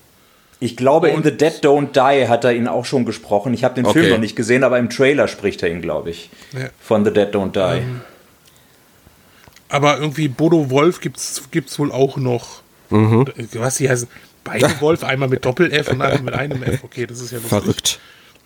[0.61, 3.55] ich glaube, und in The Dead Don't Die hat er ihn auch schon gesprochen.
[3.55, 4.01] Ich habe den okay.
[4.01, 6.30] Film noch nicht gesehen, aber im Trailer spricht er ihn, glaube ich.
[6.53, 6.68] Ja.
[6.80, 7.78] Von The Dead Don't Die.
[7.78, 8.01] Ähm,
[9.68, 12.62] aber irgendwie Bodo Wolf gibt es wohl auch noch.
[12.90, 13.26] Mhm.
[13.55, 14.09] Was sie heißen?
[14.44, 16.82] Beide Wolf, einmal mit Doppel-F und einmal mit einem F.
[16.82, 17.51] Okay, das ist ja lustig.
[17.51, 18.01] Verrückt.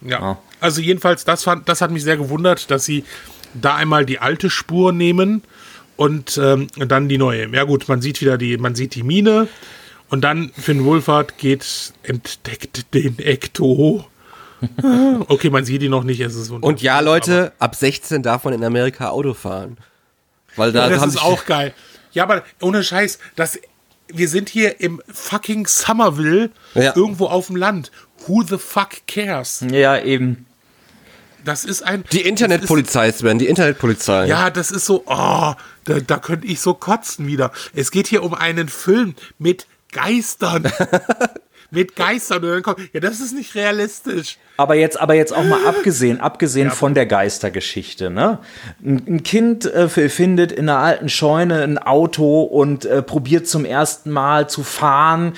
[0.04, 0.20] Ja.
[0.20, 0.38] Ah.
[0.60, 3.04] Also jedenfalls, das, fand, das hat mich sehr gewundert, dass sie
[3.54, 5.42] da einmal die alte Spur nehmen
[5.96, 7.48] und ähm, dann die neue.
[7.48, 9.48] Ja gut, man sieht wieder die, man sieht die Mine,
[10.12, 14.04] und dann Finn Wohlfahrt geht, entdeckt den Ecto.
[15.28, 16.20] okay, man sieht ihn noch nicht.
[16.20, 19.78] Es ist Und ja, Leute, ab 16 darf man in Amerika Auto fahren.
[20.54, 21.72] Weil da ja, das ist auch geil.
[22.12, 23.58] Ja, aber ohne Scheiß, das,
[24.08, 26.94] wir sind hier im fucking Somerville, ja.
[26.94, 27.90] irgendwo auf dem Land.
[28.26, 29.64] Who the fuck cares?
[29.70, 30.46] Ja, eben.
[31.44, 32.04] Das ist ein.
[32.12, 34.26] Die Internetpolizei, Sven, die Internetpolizei.
[34.26, 35.54] Ja, das ist so, oh,
[35.84, 37.50] da, da könnte ich so kotzen wieder.
[37.74, 40.70] Es geht hier um einen Film mit Geistern.
[41.72, 42.44] mit Geistern.
[42.44, 44.38] Und dann kommt, ja, das ist nicht realistisch.
[44.56, 46.74] Aber jetzt, aber jetzt auch mal abgesehen, abgesehen ja.
[46.74, 48.38] von der Geistergeschichte, ne?
[48.84, 53.64] Ein, ein Kind äh, findet in einer alten Scheune ein Auto und äh, probiert zum
[53.64, 55.32] ersten Mal zu fahren.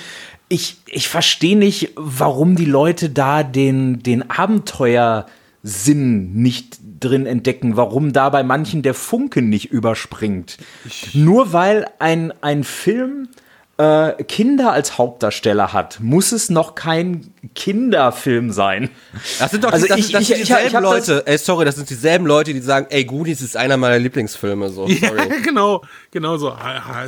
[0.55, 8.13] Ich, ich verstehe nicht, warum die Leute da den, den Abenteuersinn nicht drin entdecken, warum
[8.13, 10.57] da bei manchen der Funke nicht überspringt.
[10.85, 13.27] Ich Nur weil ein, ein Film
[13.75, 18.91] äh, Kinder als Hauptdarsteller hat, muss es noch kein Kinderfilm sein.
[19.39, 21.23] Das sind doch also das, ich, das ich, sind dieselben ich, Leute.
[21.25, 24.69] Ey, sorry, das sind dieselben Leute, die sagen, ey, Goonies ist einer meiner Lieblingsfilme.
[24.69, 25.17] So, sorry.
[25.17, 25.81] Ja, genau,
[26.11, 26.55] genau so.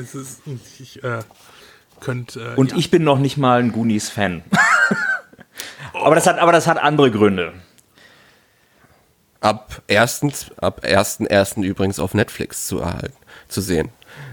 [0.02, 0.42] Es ist,
[0.82, 1.20] ich, äh,
[2.00, 2.78] könnt, äh, Und ja.
[2.78, 4.44] ich bin noch nicht mal ein Goonies-Fan.
[5.94, 7.54] aber, das hat, aber das hat andere Gründe.
[9.40, 11.64] Ab erstens, ab 1.1.
[11.64, 13.16] übrigens auf Netflix zu erhalten,
[13.48, 13.90] zu sehen.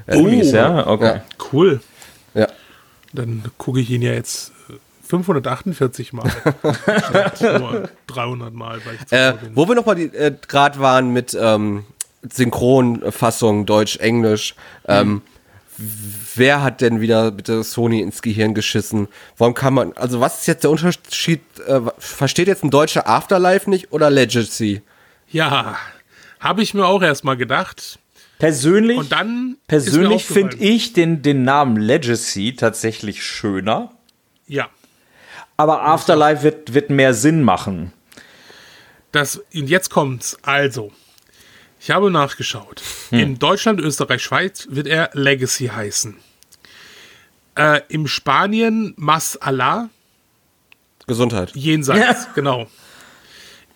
[0.07, 0.87] Goonies, oh, ja?
[0.87, 1.05] Okay.
[1.05, 1.23] Ja.
[1.53, 1.81] Cool.
[2.35, 2.49] Ja.
[3.13, 4.53] Dann gucke ich ihn ja jetzt
[5.07, 6.31] 548 Mal.
[7.59, 8.81] nur 300 Mal.
[8.85, 11.85] Weil ich äh, wo wir nochmal äh, gerade waren mit ähm,
[12.23, 14.55] Synchronfassung Deutsch-Englisch.
[14.89, 15.23] Ähm, hm.
[15.77, 19.09] Wer hat denn wieder bitte Sony ins Gehirn geschissen?
[19.37, 21.41] Warum kann man, also was ist jetzt der Unterschied?
[21.67, 24.83] Äh, versteht jetzt ein deutscher Afterlife nicht oder Legacy?
[25.31, 25.77] Ja,
[26.39, 27.99] habe ich mir auch erstmal gedacht.
[28.39, 33.93] Persönlich, und dann persönlich finde ich den, den Namen Legacy tatsächlich schöner.
[34.47, 34.69] Ja.
[35.57, 37.93] Aber Afterlife wird, wird mehr Sinn machen.
[39.13, 40.37] Das, und jetzt kommt's.
[40.43, 40.93] Also,
[41.85, 42.83] ich habe nachgeschaut.
[43.11, 43.19] Hm.
[43.19, 46.17] In Deutschland, Österreich, Schweiz wird er Legacy heißen.
[47.57, 49.91] Äh, Im Spanien Mas Allah.
[51.07, 51.55] Gesundheit.
[51.55, 52.31] Jenseits, ja.
[52.35, 52.69] genau.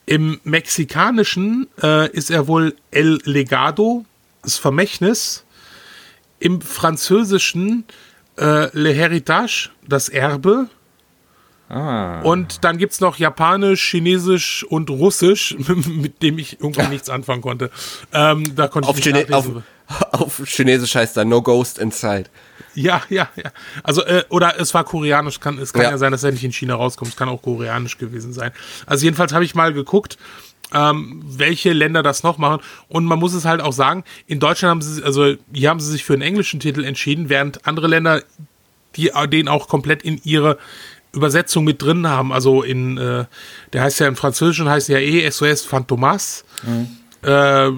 [0.07, 4.07] Im Mexikanischen äh, ist er wohl El Legado,
[4.43, 5.45] das Vermächtnis.
[6.39, 7.85] Im Französischen
[8.39, 10.71] äh, Le Héritage, das Erbe.
[11.69, 12.21] Ah.
[12.23, 15.55] Und dann gibt es noch Japanisch, Chinesisch und Russisch,
[15.87, 17.71] mit dem ich irgendwann nichts anfangen konnte.
[18.13, 19.47] Ähm, da konnte auf, ich Chine auf,
[20.13, 22.25] auf Chinesisch heißt da No Ghost Inside.
[22.75, 23.51] Ja, ja, ja.
[23.83, 25.91] Also, äh, oder es war koreanisch, kann, es kann ja.
[25.91, 27.11] ja sein, dass er nicht in China rauskommt.
[27.11, 28.53] Es kann auch koreanisch gewesen sein.
[28.87, 30.17] Also jedenfalls habe ich mal geguckt,
[30.73, 32.63] ähm, welche Länder das noch machen.
[32.89, 35.91] Und man muss es halt auch sagen, in Deutschland haben sie, also hier haben sie
[35.91, 38.23] sich für einen englischen Titel entschieden, während andere Länder
[38.97, 40.59] die den auch komplett in ihre
[41.13, 42.33] Übersetzung mit drin haben.
[42.33, 43.25] Also in, äh,
[43.73, 46.45] der heißt ja im Französischen heißt ja eh SOS Phantomas.
[46.63, 46.89] Mhm.
[47.23, 47.71] Äh,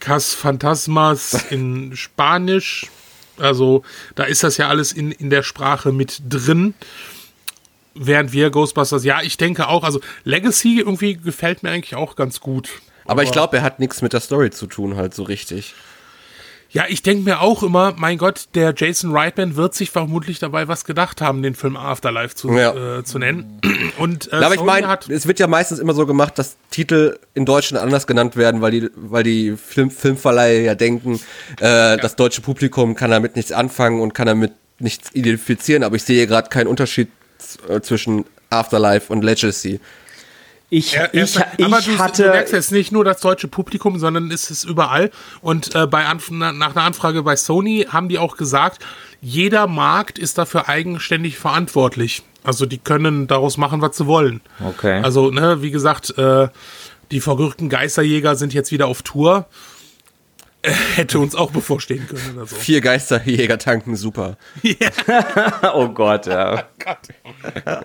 [0.00, 2.90] Cas Phantasmas in Spanisch.
[3.38, 3.82] Also
[4.14, 6.74] da ist das ja alles in, in der Sprache mit drin.
[7.94, 12.40] Während wir Ghostbusters, ja, ich denke auch, also Legacy irgendwie gefällt mir eigentlich auch ganz
[12.40, 12.68] gut.
[13.04, 15.74] Aber, Aber ich glaube, er hat nichts mit der Story zu tun, halt so richtig.
[16.74, 20.66] Ja, ich denke mir auch immer, mein Gott, der Jason Reitman wird sich vermutlich dabei
[20.66, 22.98] was gedacht haben, den Film Afterlife zu, ja.
[22.98, 23.60] äh, zu nennen.
[23.98, 27.44] Und äh, Aber ich meine, es wird ja meistens immer so gemacht, dass Titel in
[27.46, 31.20] Deutschland anders genannt werden, weil die, weil die Film, Filmverleihe ja denken,
[31.60, 31.96] äh, ja.
[31.96, 35.84] das deutsche Publikum kann damit nichts anfangen und kann damit nichts identifizieren.
[35.84, 37.08] Aber ich sehe gerade keinen Unterschied
[37.68, 39.78] äh, zwischen Afterlife und Legacy.
[40.70, 42.24] Ich, er, ich, ich, aber du, hatte.
[42.24, 45.10] Du merkst jetzt nicht nur das deutsche Publikum, sondern ist es überall.
[45.40, 48.84] Und äh, bei Anf nach einer Anfrage bei Sony haben die auch gesagt,
[49.20, 52.22] jeder Markt ist dafür eigenständig verantwortlich.
[52.42, 54.40] Also die können daraus machen, was sie wollen.
[54.64, 55.00] Okay.
[55.02, 56.48] Also, ne, wie gesagt, äh,
[57.10, 59.46] die verrückten Geisterjäger sind jetzt wieder auf Tour
[60.94, 62.56] hätte uns auch bevorstehen können oder so.
[62.56, 64.38] Vier Geisterjäger tanken, super.
[64.62, 65.72] Yeah.
[65.74, 66.64] oh Gott, ja.
[66.76, 66.98] Oh Gott.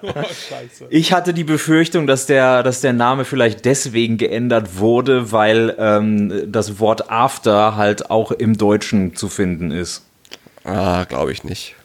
[0.01, 5.75] Oh, ich hatte die Befürchtung, dass der, dass der Name vielleicht deswegen geändert wurde, weil
[5.79, 10.03] ähm, das Wort After halt auch im Deutschen zu finden ist.
[10.65, 11.75] Ah, glaube ich nicht.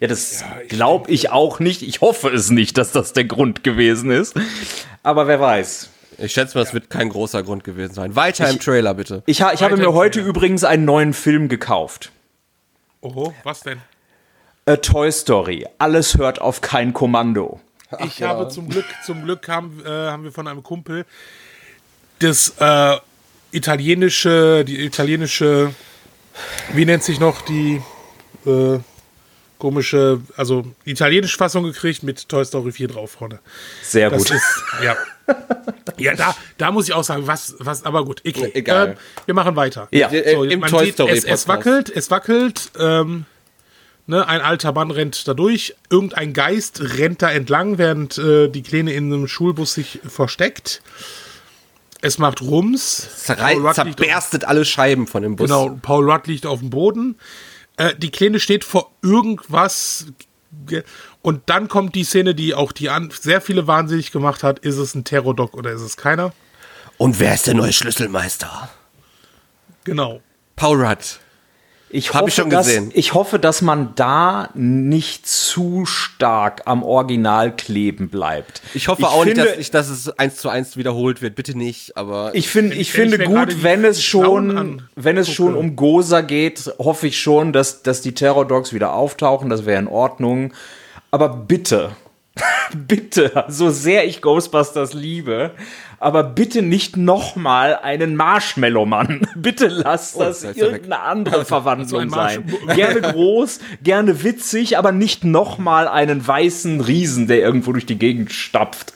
[0.00, 1.82] Ja, das ja, glaube ich auch nicht.
[1.82, 4.34] Ich hoffe es nicht, dass das der Grund gewesen ist.
[5.02, 5.90] Aber wer weiß.
[6.18, 8.16] Ich schätze mal, es wird kein großer Grund gewesen sein.
[8.16, 9.22] Weiter ich, im Trailer, bitte.
[9.26, 12.12] Ich, ich habe mir heute übrigens einen neuen Film gekauft.
[13.00, 13.80] Oho, was denn?
[14.66, 15.66] A Toy Story.
[15.78, 17.60] Alles hört auf kein Kommando.
[17.90, 18.28] Ach, ich ja.
[18.28, 21.06] habe zum Glück, zum Glück haben, äh, haben wir von einem Kumpel
[22.18, 22.96] das äh,
[23.50, 25.74] italienische, die italienische,
[26.72, 27.82] wie nennt sich noch die
[28.46, 28.78] äh,
[29.58, 33.40] komische, also italienische Fassung gekriegt mit Toy Story 4 drauf vorne.
[33.82, 34.36] Sehr das gut.
[34.36, 34.96] Ist, ja.
[35.98, 38.50] ja, da, da muss ich auch sagen, was, was, aber gut, okay.
[38.54, 38.88] Egal.
[38.88, 38.94] Ähm,
[39.26, 39.88] wir machen weiter.
[39.90, 43.26] Ja, so, im Toy sieht, Story es, es wackelt, es wackelt, ähm,
[44.06, 48.62] ne, ein alter Mann rennt da durch, irgendein Geist rennt da entlang, während äh, die
[48.62, 50.82] Kleine in einem Schulbus sich versteckt.
[52.02, 53.24] Es macht Rums.
[53.24, 55.48] Zerrei zerberstet alle Scheiben von dem Bus.
[55.48, 57.16] Genau, Paul Rudd liegt auf dem Boden.
[57.76, 60.06] Äh, die Kleine steht vor irgendwas
[61.22, 64.60] und dann kommt die Szene, die auch die an sehr viele wahnsinnig gemacht hat.
[64.60, 66.32] Ist es ein Terror-Doc oder ist es keiner?
[66.96, 68.70] Und wer ist der neue Schlüsselmeister?
[69.84, 70.20] Genau.
[70.56, 71.20] Paul Rudd.
[71.92, 72.92] Ich hoffe, ich schon dass, gesehen.
[72.94, 78.62] Ich hoffe, dass man da nicht zu stark am Original kleben bleibt.
[78.74, 81.34] Ich hoffe ich auch finde, nicht, dass, ich, dass es eins zu eins wiederholt wird.
[81.34, 82.30] Bitte nicht, aber.
[82.34, 86.72] Ich, find, ich, ich finde gut, wenn es schon, wenn es schon um Goza geht,
[86.78, 89.50] hoffe ich schon, dass, dass die Terror Dogs wieder auftauchen.
[89.50, 90.52] Das wäre in Ordnung.
[91.10, 91.90] Aber bitte,
[92.74, 95.52] bitte, so sehr ich Ghostbusters liebe,
[95.98, 99.28] aber bitte nicht nochmal einen Marshmallow-Mann.
[99.36, 102.44] Bitte lass oh, das, das irgendeine andere Verwandlung ein sein.
[102.74, 108.32] Gerne groß, gerne witzig, aber nicht nochmal einen weißen Riesen, der irgendwo durch die Gegend
[108.32, 108.94] stapft.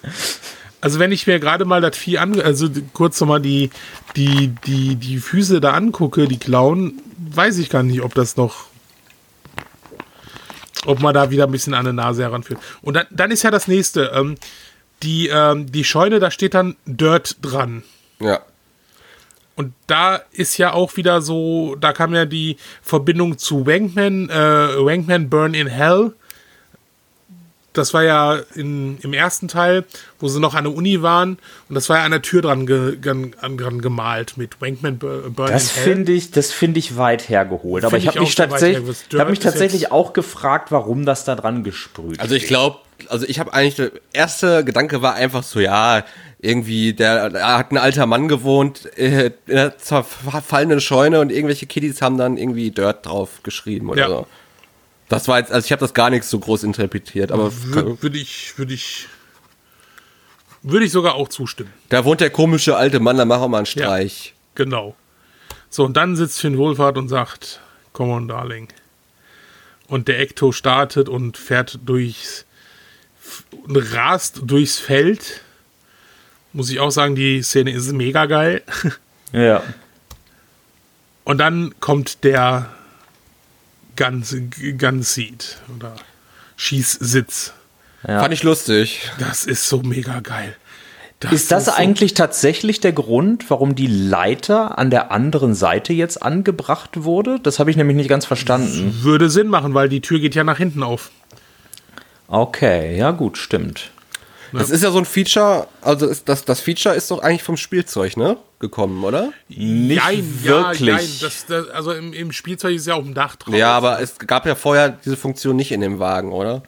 [0.80, 3.70] Also wenn ich mir gerade mal das Vieh an, also kurz nochmal die,
[4.16, 8.66] die, die, die Füße da angucke, die Klauen, weiß ich gar nicht, ob das noch
[10.86, 12.60] ob man da wieder ein bisschen an der Nase heranführt.
[12.82, 14.12] Und dann, dann ist ja das nächste.
[14.14, 14.36] Ähm,
[15.02, 17.82] die, ähm, die Scheune, da steht dann Dirt dran.
[18.20, 18.40] Ja.
[19.56, 24.34] Und da ist ja auch wieder so, da kam ja die Verbindung zu Wankman, äh,
[24.34, 26.12] Wankman Burn in Hell.
[27.74, 29.84] Das war ja in, im ersten Teil,
[30.20, 31.38] wo sie noch an der Uni waren.
[31.68, 35.34] Und das war ja an der Tür dran, ge, dran, dran gemalt mit Wankman Burn
[35.36, 36.08] das in Hell.
[36.08, 37.84] Ich, das finde ich weit hergeholt.
[37.84, 42.20] Aber ich habe mich, tatsächlich, hab mich tatsächlich auch gefragt, warum das da dran gesprüht
[42.20, 46.04] Also ich glaube, also ich habe eigentlich, der erste Gedanke war einfach so, ja,
[46.44, 51.66] irgendwie, der, da hat ein alter Mann gewohnt äh, in einer zerfallenen Scheune und irgendwelche
[51.66, 54.08] Kiddies haben dann irgendwie Dirt drauf geschrieben oder ja.
[54.08, 54.26] so.
[55.08, 57.52] Das war jetzt, also ich habe das gar nicht so groß interpretiert, aber.
[57.52, 59.08] Würde würd ich, würde ich,
[60.62, 61.72] Würde ich sogar auch zustimmen.
[61.90, 64.28] Da wohnt der komische alte Mann, da machen wir mal einen Streich.
[64.28, 64.96] Ja, genau.
[65.68, 67.60] So, und dann sitzt Finn Wohlfahrt und sagt,
[67.92, 68.68] come on, darling.
[69.88, 72.46] Und der Ecto startet und fährt durchs,
[73.66, 75.42] und rast durchs Feld.
[76.54, 78.62] Muss ich auch sagen, die Szene ist mega geil.
[79.32, 79.64] Ja.
[81.24, 82.72] Und dann kommt der
[83.96, 84.24] Gun,
[84.78, 85.94] Gun Seat oder
[86.56, 87.52] Schießsitz.
[88.06, 88.20] Ja.
[88.20, 89.10] Fand ich lustig.
[89.18, 90.56] Das ist so mega geil.
[91.20, 95.54] Das ist das ist eigentlich so tatsächlich der Grund, warum die Leiter an der anderen
[95.54, 97.40] Seite jetzt angebracht wurde?
[97.42, 98.98] Das habe ich nämlich nicht ganz verstanden.
[99.02, 101.10] Würde Sinn machen, weil die Tür geht ja nach hinten auf.
[102.28, 103.90] Okay, ja gut, stimmt.
[104.60, 107.56] Das ist ja so ein Feature, also ist das, das Feature ist doch eigentlich vom
[107.56, 108.36] Spielzeug, ne?
[108.60, 109.32] Gekommen, oder?
[109.48, 110.80] Nicht nein, wirklich.
[110.80, 113.54] Ja, nein, das, das, also im, im, Spielzeug ist ja auf dem Dach drauf.
[113.54, 116.62] Ja, aber es gab ja vorher diese Funktion nicht in dem Wagen, oder?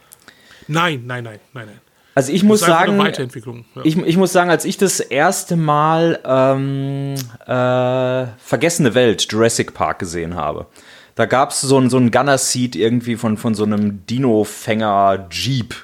[0.69, 1.81] Nein, nein, nein, nein, nein.
[2.17, 3.85] Also ich muss sagen, ja.
[3.85, 7.15] ich, ich, muss sagen, als ich das erste Mal ähm,
[7.47, 10.67] äh, Vergessene Welt, Jurassic Park gesehen habe,
[11.15, 15.75] da gab es so, so ein Gunner-Seat irgendwie von, von so einem Dino-Fänger-Jeep.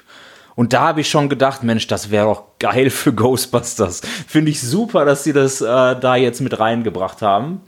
[0.55, 4.01] Und da habe ich schon gedacht, Mensch, das wäre doch geil für Ghostbusters.
[4.27, 7.61] Finde ich super, dass sie das äh, da jetzt mit reingebracht haben.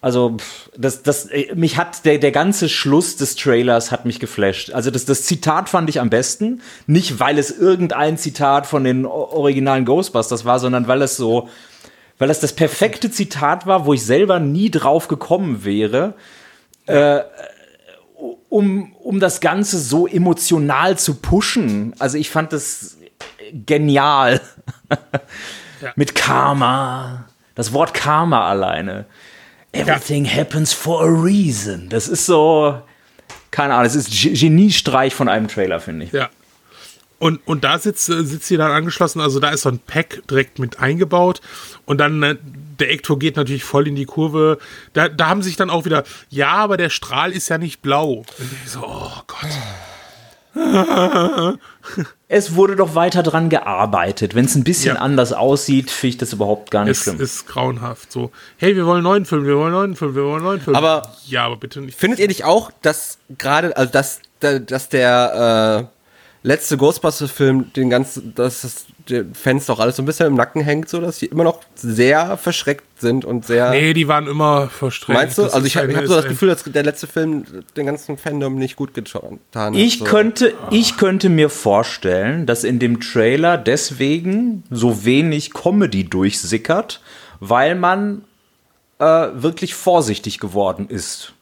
[0.00, 0.36] Also,
[0.76, 4.72] das, das, äh, mich hat der, der ganze Schluss des Trailers hat mich geflasht.
[4.72, 6.62] Also, das, das Zitat fand ich am besten.
[6.86, 11.48] Nicht, weil es irgendein Zitat von den originalen Ghostbusters war, sondern weil es so,
[12.18, 16.14] weil es das perfekte Zitat war, wo ich selber nie drauf gekommen wäre,
[16.86, 17.20] äh,
[18.48, 21.94] um, um das Ganze so emotional zu pushen.
[21.98, 22.98] Also, ich fand das
[23.52, 24.40] genial.
[25.82, 25.92] ja.
[25.96, 27.26] Mit Karma.
[27.54, 29.06] Das Wort Karma alleine.
[29.72, 30.32] Everything ja.
[30.32, 31.88] happens for a reason.
[31.88, 32.80] Das ist so,
[33.50, 36.12] keine Ahnung, das ist Geniestreich von einem Trailer, finde ich.
[36.12, 36.30] Ja.
[37.18, 40.60] Und, und da sitzt, sitzt sie dann angeschlossen, also da ist so ein Pack direkt
[40.60, 41.40] mit eingebaut.
[41.84, 42.36] Und dann, äh,
[42.78, 44.58] der Ektor geht natürlich voll in die Kurve.
[44.92, 48.12] Da, da haben sich dann auch wieder, ja, aber der Strahl ist ja nicht blau.
[48.12, 48.26] Und
[48.64, 49.50] ich so, oh Gott.
[52.28, 54.34] es wurde doch weiter dran gearbeitet.
[54.34, 55.00] Wenn es ein bisschen ja.
[55.00, 57.16] anders aussieht, finde ich das überhaupt gar nicht es schlimm.
[57.16, 58.10] Es ist grauenhaft.
[58.10, 60.76] So, hey, wir wollen neuen Film, wir wollen neuen Film, wir wollen neuen Film.
[60.76, 61.98] Aber ja, aber bitte nicht.
[61.98, 65.97] Findet ihr nicht auch, dass gerade, also dass, dass der äh,
[66.42, 70.62] letzte Ghostbusters-Film den ganzen, dass das den Fans doch alles so ein bisschen im Nacken
[70.62, 73.70] hängt, so dass die immer noch sehr verschreckt sind und sehr.
[73.70, 75.18] Nee, die waren immer verschreckt.
[75.18, 75.42] Meinst du?
[75.42, 77.44] Das also ich habe hab so das Gefühl, dass der letzte Film
[77.76, 79.74] den ganzen Fandom nicht gut getan hat.
[79.74, 80.04] Ich so.
[80.04, 87.00] könnte, ich könnte mir vorstellen, dass in dem Trailer deswegen so wenig Comedy durchsickert,
[87.40, 88.24] weil man
[88.98, 91.32] äh, wirklich vorsichtig geworden ist.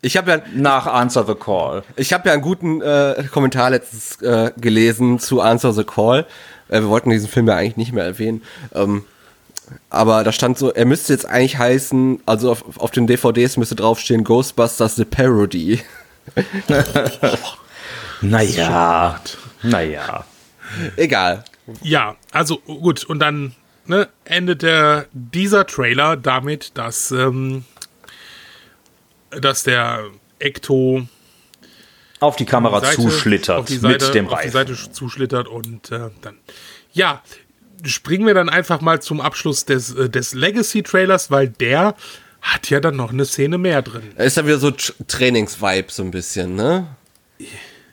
[0.00, 1.82] Ich habe ja nach Answer the Call.
[1.96, 6.26] Ich habe ja einen guten äh, Kommentar letztens äh, gelesen zu Answer the Call.
[6.68, 8.42] Äh, wir wollten diesen Film ja eigentlich nicht mehr erwähnen.
[8.74, 9.04] Ähm,
[9.90, 13.74] aber da stand so, er müsste jetzt eigentlich heißen, also auf, auf den DVDs müsste
[13.74, 15.80] draufstehen Ghostbusters The Parody.
[18.20, 19.20] naja,
[19.62, 20.24] naja.
[20.96, 21.44] Egal.
[21.82, 23.54] Ja, also gut, und dann
[23.86, 27.64] ne, endet der, dieser Trailer damit, dass, ähm,
[29.40, 30.04] dass der
[30.38, 31.06] Ecto
[32.20, 34.34] auf die Kamera die Seite, zuschlittert Seite, mit dem Reifen.
[34.56, 36.38] Auf die Seite zuschlittert und äh, dann.
[36.92, 37.22] Ja,
[37.84, 41.94] springen wir dann einfach mal zum Abschluss des, äh, des Legacy-Trailers, weil der
[42.40, 44.02] hat ja dann noch eine Szene mehr drin.
[44.16, 46.86] Da ist ja wieder so Trainings-Vibe so ein bisschen, ne?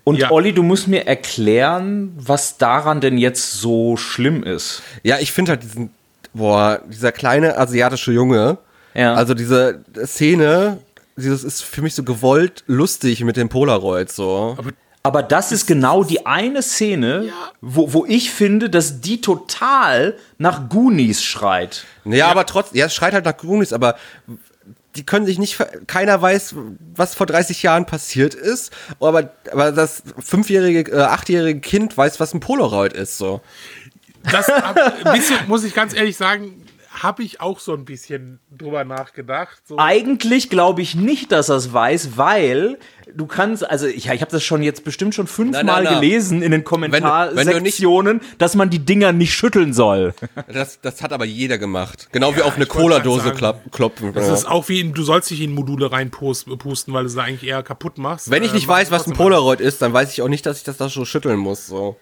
[0.03, 0.31] Und ja.
[0.31, 4.81] Olli, du musst mir erklären, was daran denn jetzt so schlimm ist.
[5.03, 5.91] Ja, ich finde halt diesen,
[6.33, 8.57] boah, dieser kleine asiatische Junge,
[8.95, 9.13] ja.
[9.13, 10.79] also diese Szene,
[11.27, 14.55] das ist für mich so gewollt lustig mit dem Polaroid so.
[14.57, 17.51] Aber aber das ist genau die eine Szene, ja.
[17.61, 21.85] wo, wo ich finde, dass die total nach Goonies schreit.
[22.03, 22.27] Ja, ja.
[22.27, 23.95] aber trotzdem, ja, es schreit halt nach Goonies, aber
[24.95, 25.57] die können sich nicht,
[25.87, 26.55] keiner weiß,
[26.95, 32.33] was vor 30 Jahren passiert ist, aber, aber das fünfjährige, äh, achtjährige Kind weiß, was
[32.33, 33.41] ein Polaroid ist, so.
[34.29, 34.75] Das, ein
[35.13, 39.61] bisschen, muss ich ganz ehrlich sagen, habe ich auch so ein bisschen drüber nachgedacht.
[39.65, 39.77] So.
[39.77, 42.79] Eigentlich glaube ich nicht, dass er es weiß, weil
[43.13, 46.63] du kannst, also ich, ich habe das schon jetzt bestimmt schon fünfmal gelesen in den
[46.63, 50.13] Kommentarsektionen, dass man die Dinger nicht schütteln soll.
[50.51, 52.09] Das, das hat aber jeder gemacht.
[52.11, 53.33] Genau ja, wie auf eine Cola-Dose
[53.71, 54.13] klopfen.
[54.13, 54.33] Das ja.
[54.33, 56.57] ist auch wie, in, du sollst dich in Module reinpusten,
[56.93, 58.31] weil du es eigentlich eher kaputt machst.
[58.31, 60.57] Wenn ich nicht äh, weiß, was ein Polaroid ist, dann weiß ich auch nicht, dass
[60.57, 61.67] ich das da so schütteln muss.
[61.67, 61.97] So.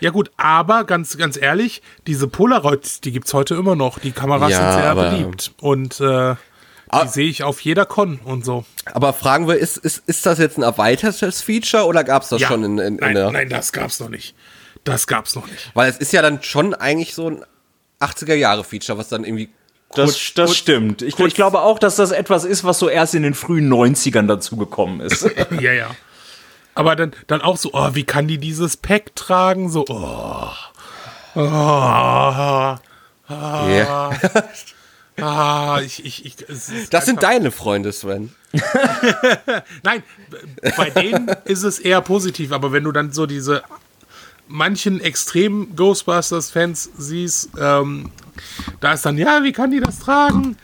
[0.00, 3.98] Ja gut, aber ganz, ganz ehrlich, diese Polaroids, die gibt es heute immer noch.
[3.98, 5.52] Die Kameras ja, sind sehr beliebt.
[5.60, 6.34] Und äh,
[6.92, 8.64] die sehe ich auf jeder Con und so.
[8.92, 12.40] Aber fragen wir, ist, ist, ist das jetzt ein erweitertes Feature oder gab es das
[12.40, 13.30] ja, schon in, in, in nein, der.
[13.30, 14.34] Nein, das gab es noch nicht.
[14.84, 15.70] Das gab's noch nicht.
[15.74, 17.44] Weil es ist ja dann schon eigentlich so ein
[18.00, 19.50] 80er-Jahre-Feature, was dann irgendwie
[19.94, 21.02] das, kurz, das kurz, stimmt.
[21.02, 24.26] Ich, ich, glaube auch, dass das etwas ist, was so erst in den frühen 90ern
[24.26, 25.22] dazugekommen ist.
[25.60, 25.90] ja, ja.
[26.74, 29.70] Aber dann, dann auch so, oh, wie kann die dieses Pack tragen?
[29.70, 30.50] So, oh.
[31.34, 31.40] Oh.
[31.40, 32.78] Ah.
[33.28, 34.10] Yeah.
[35.22, 36.36] Ah, ich, ich, ich,
[36.88, 38.34] das sind deine Freunde, Sven.
[39.82, 40.02] Nein,
[40.76, 43.62] bei denen ist es eher positiv, aber wenn du dann so diese
[44.48, 48.10] manchen extrem Ghostbusters-Fans siehst, ähm,
[48.80, 50.56] da ist dann, ja, wie kann die das tragen?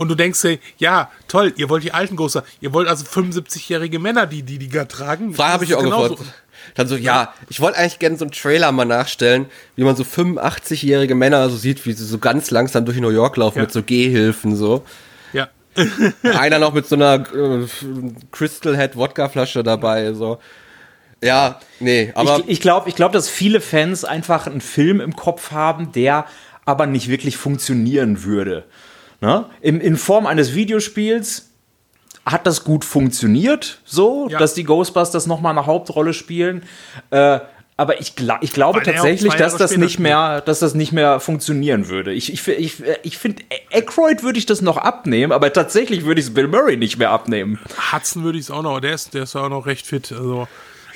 [0.00, 3.98] Und du denkst dir, ja, toll, ihr wollt die alten Ghostbusters, ihr wollt also 75-jährige
[3.98, 5.34] Männer, die die Dinger tragen.
[5.34, 6.14] Frage habe ich auch genauso.
[6.14, 6.42] gefragt.
[6.74, 9.44] Dann so, ja, ich wollte eigentlich gerne so einen Trailer mal nachstellen,
[9.76, 13.36] wie man so 85-jährige Männer so sieht, wie sie so ganz langsam durch New York
[13.36, 13.64] laufen ja.
[13.64, 14.86] mit so Gehhilfen so.
[15.34, 15.50] Ja.
[16.22, 17.66] Einer noch mit so einer äh,
[18.30, 20.38] Crystal Head Wodka-Flasche dabei, so.
[21.22, 22.38] Ja, nee, aber.
[22.38, 26.24] Ich, ich glaube, ich glaub, dass viele Fans einfach einen Film im Kopf haben, der
[26.64, 28.64] aber nicht wirklich funktionieren würde.
[29.20, 29.46] Ne?
[29.60, 31.50] In, in Form eines Videospiels
[32.24, 34.38] hat das gut funktioniert, so, ja.
[34.38, 36.62] dass die Ghostbusters nochmal eine Hauptrolle spielen.
[37.10, 37.40] Äh,
[37.76, 38.12] aber ich,
[38.42, 42.12] ich glaube tatsächlich, dass das nicht mehr, dass das nicht mehr funktionieren würde.
[42.12, 43.42] Ich, ich, ich, ich finde,
[43.72, 47.10] Aykroyd würde ich das noch abnehmen, aber tatsächlich würde ich es Bill Murray nicht mehr
[47.10, 47.58] abnehmen.
[47.90, 50.12] Hudson würde ich es auch noch, der ist, der ist auch noch recht fit.
[50.12, 50.46] Also.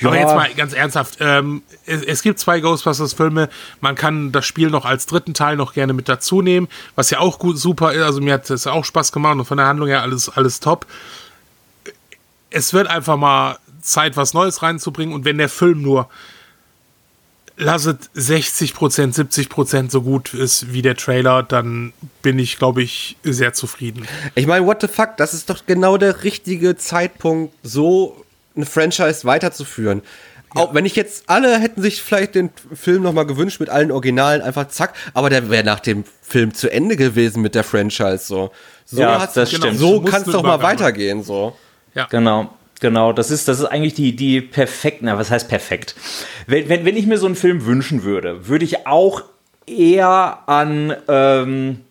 [0.00, 0.08] Ja.
[0.08, 3.48] Aber jetzt mal ganz ernsthaft, ähm, es, es, gibt zwei Ghostbusters-Filme,
[3.80, 7.20] man kann das Spiel noch als dritten Teil noch gerne mit dazu nehmen, was ja
[7.20, 9.88] auch gut, super ist, also mir hat es auch Spaß gemacht und von der Handlung
[9.88, 10.86] her alles, alles top
[12.54, 15.14] es wird einfach mal Zeit, was Neues reinzubringen.
[15.14, 16.08] Und wenn der Film nur
[17.56, 21.92] lasset 60% 70% so gut ist wie der Trailer, dann
[22.22, 24.06] bin ich, glaube ich, sehr zufrieden.
[24.36, 28.23] Ich meine, what the fuck, das ist doch genau der richtige Zeitpunkt, so
[28.56, 30.02] eine Franchise weiterzuführen.
[30.54, 30.62] Ja.
[30.62, 34.42] Auch wenn ich jetzt alle hätten sich vielleicht den Film nochmal gewünscht mit allen Originalen,
[34.42, 38.50] einfach zack, aber der wäre nach dem Film zu Ende gewesen mit der Franchise so.
[38.86, 39.78] So, ja, das stimmt.
[39.78, 41.56] so kann es doch mal weitergehen so.
[41.94, 42.06] Ja.
[42.10, 42.50] Genau.
[42.80, 45.94] Genau, das ist, das ist eigentlich die, die perfekt, na, was heißt perfekt?
[46.46, 49.22] Wenn, wenn, wenn ich mir so einen Film wünschen würde, würde ich auch
[49.66, 51.83] eher an, ähm,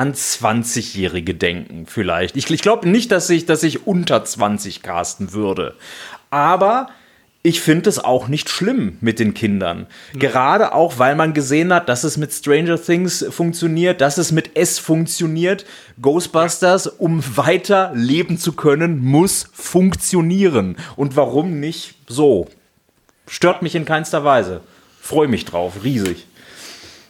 [0.00, 2.34] an 20-Jährige denken, vielleicht.
[2.34, 5.74] Ich, ich glaube nicht, dass ich, dass ich unter 20 casten würde.
[6.30, 6.88] Aber
[7.42, 9.88] ich finde es auch nicht schlimm mit den Kindern.
[10.14, 10.18] Mhm.
[10.18, 14.56] Gerade auch, weil man gesehen hat, dass es mit Stranger Things funktioniert, dass es mit
[14.56, 15.66] S funktioniert.
[16.00, 20.78] Ghostbusters, um weiter leben zu können, muss funktionieren.
[20.96, 22.48] Und warum nicht so?
[23.26, 24.62] Stört mich in keinster Weise.
[25.02, 26.26] Freue mich drauf, riesig.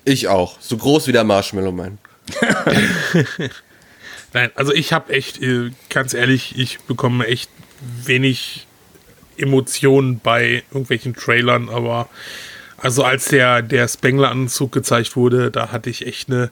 [0.05, 0.57] Ich auch.
[0.59, 1.99] So groß wie der Marshmallow Man.
[4.33, 7.51] Nein, also ich habe echt, äh, ganz ehrlich, ich bekomme echt
[8.05, 8.67] wenig
[9.37, 12.09] Emotionen bei irgendwelchen Trailern, aber
[12.77, 16.51] also als der, der Spengler-Anzug gezeigt wurde, da hatte ich echt eine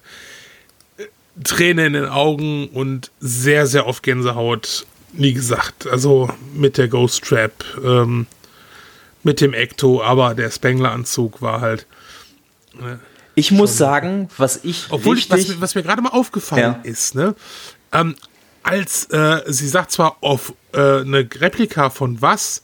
[0.99, 1.05] äh,
[1.45, 4.87] Träne in den Augen und sehr, sehr oft Gänsehaut.
[5.13, 8.27] Wie gesagt, also mit der Ghost Trap, ähm,
[9.23, 11.87] mit dem Ecto, aber der Spengler-Anzug war halt.
[12.75, 12.97] Äh,
[13.39, 14.87] ich muss sagen, was ich.
[14.91, 16.91] Obwohl, ich, was, was, mir gerade mal aufgefallen ja.
[16.91, 17.35] ist, ne?
[17.93, 18.17] Ähm,
[18.63, 22.63] als äh, sie sagt zwar auf äh, eine Replika von was,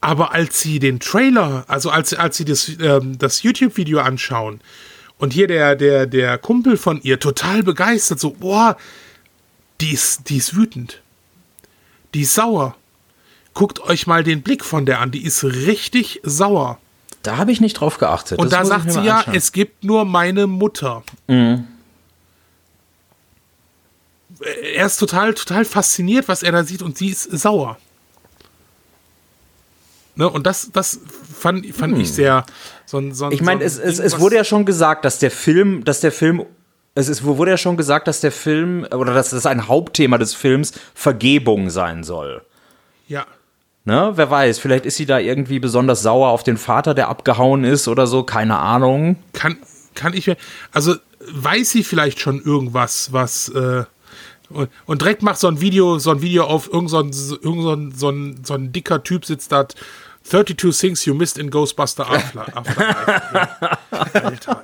[0.00, 4.60] aber als sie den Trailer, also als, als sie das, ähm, das YouTube-Video anschauen
[5.18, 8.76] und hier der, der, der Kumpel von ihr total begeistert, so, boah,
[9.80, 11.02] die ist, die ist wütend.
[12.14, 12.76] Die ist sauer.
[13.52, 16.78] Guckt euch mal den Blick von der an, die ist richtig sauer.
[17.26, 18.38] Da habe ich nicht drauf geachtet.
[18.38, 21.02] Und das da sagt sie ja, es gibt nur meine Mutter.
[21.26, 21.66] Mhm.
[24.74, 27.78] Er ist total, total fasziniert, was er da sieht und sie ist sauer.
[30.14, 31.00] Ne, und das, das
[31.36, 32.00] fand, fand hm.
[32.00, 32.46] ich sehr
[32.86, 35.84] so, so Ich meine, so es, es, es wurde ja schon gesagt, dass der Film,
[35.84, 36.46] dass der Film
[36.94, 40.32] es ist, wurde ja schon gesagt, dass der Film oder dass das ein Hauptthema des
[40.32, 42.42] Films Vergebung sein soll.
[43.08, 43.26] Ja.
[43.86, 47.62] Ne, wer weiß, vielleicht ist sie da irgendwie besonders sauer auf den Vater, der abgehauen
[47.62, 49.14] ist oder so, keine Ahnung.
[49.32, 49.58] Kann,
[49.94, 50.36] kann ich mir,
[50.72, 53.84] also weiß sie vielleicht schon irgendwas, was, äh,
[54.48, 57.72] und, und, direkt macht so ein Video, so ein Video auf irgendein so, irgend so,
[57.72, 59.68] ein, so, ein, so ein dicker Typ sitzt da
[60.28, 63.78] 32 Things You Missed in Ghostbuster Afterlife.
[63.90, 64.62] Alter,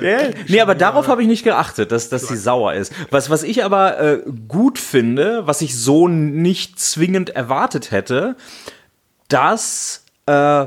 [0.00, 0.18] ja,
[0.48, 2.92] nee, aber darauf habe ich nicht geachtet, dass, dass sie sauer ist.
[3.10, 8.36] Was, was ich aber äh, gut finde, was ich so nicht zwingend erwartet hätte,
[9.28, 10.66] dass äh,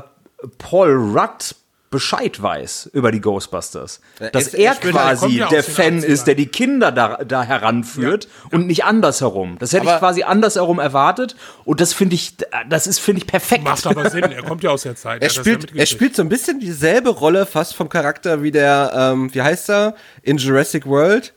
[0.58, 1.54] Paul Rudd
[1.90, 4.00] Bescheid weiß über die Ghostbusters.
[4.32, 8.58] Dass er, er quasi der Fan ist, der die Kinder da, da heranführt ja, ja.
[8.58, 9.56] und nicht andersherum.
[9.58, 11.34] Das hätte aber ich quasi andersherum erwartet
[11.64, 12.36] und das finde ich,
[12.68, 13.64] das ist, finde ich, perfekt.
[13.64, 15.22] Macht aber Sinn, er kommt ja aus der Zeit.
[15.22, 19.32] Er, spielt, er spielt so ein bisschen dieselbe Rolle fast vom Charakter wie der, ähm,
[19.32, 21.32] wie heißt er, in Jurassic World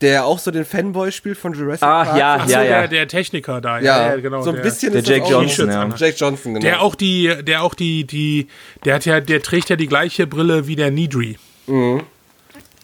[0.00, 2.18] der auch so den Fanboy spielt von Jurassic Park.
[2.18, 2.80] Ja, Ach ja, ja.
[2.80, 3.78] Der, der Techniker da.
[3.78, 4.42] Ja, ja genau.
[4.42, 5.88] So ein bisschen der, der Jake Johnson, ja.
[5.96, 6.64] Jake Johnson, genau.
[6.64, 8.48] Der auch die, der auch die, die,
[8.84, 11.38] der hat ja, der trägt ja die gleiche Brille wie der Nidri.
[11.66, 12.02] Mhm.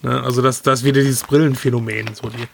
[0.01, 2.15] Ne, also das, das ist wieder dieses Brillenphänomen.
[2.15, 2.47] So die,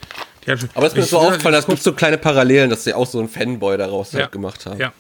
[0.46, 3.08] die Aber es ist mir so aufgefallen, es gibt so kleine Parallelen, dass sie auch
[3.08, 4.22] so einen Fanboy daraus ja.
[4.22, 4.80] halt gemacht haben.
[4.80, 4.94] Ja.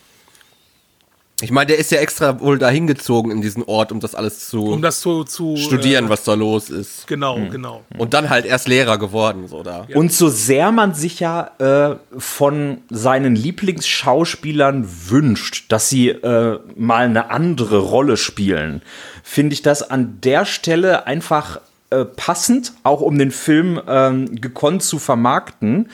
[1.41, 4.49] Ich meine, der ist ja extra wohl dahin gezogen in diesen Ort, um das alles
[4.49, 7.07] zu, um das zu, zu studieren, äh, was da los ist.
[7.07, 7.49] Genau, mhm.
[7.49, 7.83] genau.
[7.97, 9.85] Und dann halt erst Lehrer geworden, so da.
[9.87, 9.95] Ja.
[9.97, 17.05] Und so sehr man sich ja äh, von seinen Lieblingsschauspielern wünscht, dass sie äh, mal
[17.05, 18.81] eine andere Rolle spielen,
[19.23, 21.61] finde ich das an der Stelle einfach
[21.91, 25.89] äh, passend, auch um den Film ähm, gekonnt zu vermarkten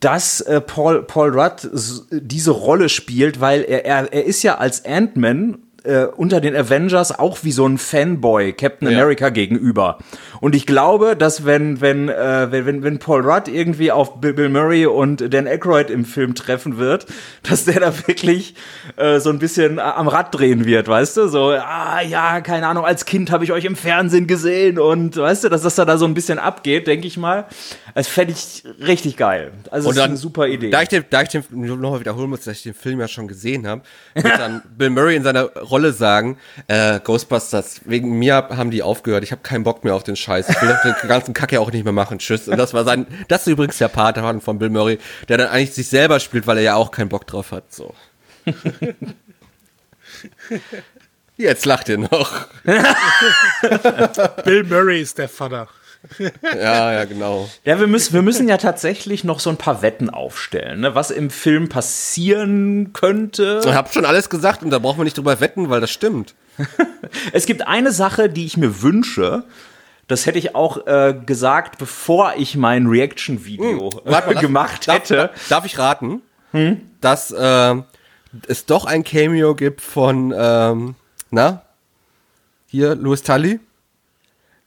[0.00, 1.68] dass äh, Paul, Paul Rudd
[2.10, 7.18] diese Rolle spielt, weil er, er, er ist ja als Ant-Man äh, unter den Avengers
[7.18, 8.98] auch wie so ein Fanboy Captain ja.
[8.98, 9.98] America gegenüber.
[10.40, 14.86] Und ich glaube, dass wenn, wenn, äh, wenn, wenn Paul Rudd irgendwie auf Bill Murray
[14.86, 17.06] und Dan Aykroyd im Film treffen wird,
[17.42, 18.54] dass der da wirklich
[18.96, 21.28] äh, so ein bisschen am Rad drehen wird, weißt du?
[21.28, 25.44] So, ah ja, keine Ahnung, als Kind habe ich euch im Fernsehen gesehen und weißt
[25.44, 27.46] du, dass das da so ein bisschen abgeht, denke ich mal.
[27.94, 29.52] Das fände ich richtig geil.
[29.70, 30.70] Also das ist eine super Idee.
[30.70, 33.28] Da ich den, da ich den nochmal wiederholen muss, dass ich den Film ja schon
[33.28, 33.82] gesehen habe,
[34.14, 39.24] wird dann Bill Murray in seiner Rolle sagen, äh, Ghostbusters, wegen mir haben die aufgehört,
[39.24, 40.48] ich habe keinen Bock mehr auf den Scheiß.
[40.48, 42.18] Ich will den ganzen Kacke auch nicht mehr machen.
[42.18, 42.48] Tschüss.
[42.48, 44.98] Und das war sein, das ist übrigens der Part von Bill Murray,
[45.28, 47.72] der dann eigentlich sich selber spielt, weil er ja auch keinen Bock drauf hat.
[47.72, 47.94] So.
[51.36, 52.46] Jetzt lacht ihr noch.
[54.44, 55.68] Bill Murray ist der Vater.
[56.42, 57.48] ja, ja, genau.
[57.64, 60.94] Ja, wir müssen, wir müssen ja tatsächlich noch so ein paar Wetten aufstellen, ne?
[60.94, 63.60] was im Film passieren könnte.
[63.64, 66.34] Ich habe schon alles gesagt und da brauchen wir nicht drüber wetten, weil das stimmt.
[67.32, 69.44] es gibt eine Sache, die ich mir wünsche.
[70.08, 75.16] Das hätte ich auch äh, gesagt, bevor ich mein Reaction-Video hm, gemacht darf, hätte.
[75.16, 76.22] Darf, darf ich raten,
[76.52, 76.80] hm?
[77.00, 77.74] dass äh,
[78.46, 80.94] es doch ein Cameo gibt von, ähm,
[81.30, 81.62] na,
[82.66, 83.58] hier, Louis Tully?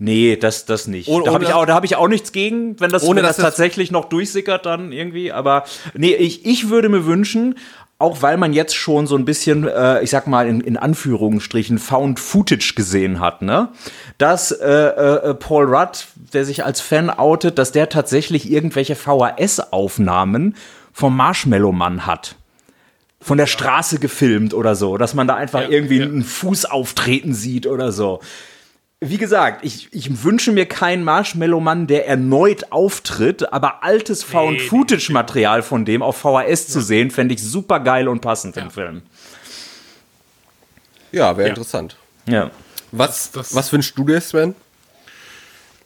[0.02, 1.10] Nee, das, das nicht.
[1.10, 3.36] Oh, da habe ich, auch, hab ich auch nichts gegen, wenn das, ohne, wenn das
[3.36, 5.34] tatsächlich noch durchsickert dann irgendwie.
[5.34, 7.56] Aber nee, ich, ich würde mir wünschen,
[7.98, 11.80] auch weil man jetzt schon so ein bisschen, äh, ich sag mal in, in Anführungsstrichen,
[11.80, 13.70] Found Footage gesehen hat, ne?
[14.18, 20.56] Dass äh, äh, Paul Rudd, der sich als Fan outet, dass der tatsächlich irgendwelche VHS-Aufnahmen
[20.94, 22.38] vom Marshmallow Mann hat
[23.22, 26.06] von der Straße gefilmt oder so, dass man da einfach ja, irgendwie ja.
[26.06, 28.22] einen Fuß auftreten sieht oder so
[29.02, 35.86] wie gesagt, ich, ich wünsche mir keinen Marshmallow-Mann, der erneut auftritt, aber altes Found-Footage-Material von
[35.86, 38.64] dem auf VHS zu sehen, fände ich super geil und passend ja.
[38.64, 39.02] im Film.
[41.14, 41.54] Ja, wäre ja.
[41.54, 41.96] interessant.
[42.26, 42.52] Ja.
[42.92, 44.54] Was, das, was wünschst du dir, Sven?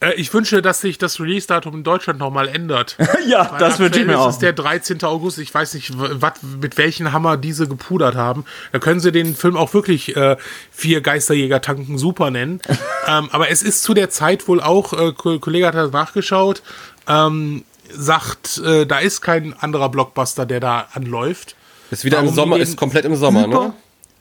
[0.04, 2.98] Äh, ich wünsche, dass sich das Release-Datum in Deutschland nochmal ändert.
[3.28, 4.26] ja, Weil das wünsche ich mir auch.
[4.28, 5.04] Das ist der 13.
[5.04, 5.40] August.
[5.40, 8.46] Ich weiß nicht, wat, mit welchen Hammer diese gepudert haben.
[8.72, 10.38] Da können sie den Film auch wirklich äh,
[10.72, 12.60] vier Geisterjäger tanken super nennen.
[13.08, 16.62] ähm, aber es ist zu der Zeit wohl auch, äh, Kollege hat das nachgeschaut,
[17.08, 21.56] ähm, sagt, äh, da ist kein anderer Blockbuster, der da anläuft.
[21.92, 23.74] Ist wieder Warum im Sommer, ist komplett im Sommer, über, ne?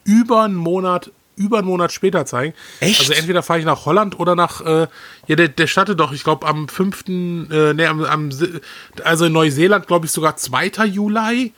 [0.04, 2.54] Über einen Monat über einen Monat später zeigen.
[2.80, 3.00] Echt?
[3.00, 4.86] Also entweder fahre ich nach Holland oder nach, äh,
[5.26, 8.30] ja, der, der startet doch, ich glaube, am 5., äh, ne, am, am,
[9.04, 10.86] also in Neuseeland, glaube ich, sogar 2.
[10.86, 11.52] Juli.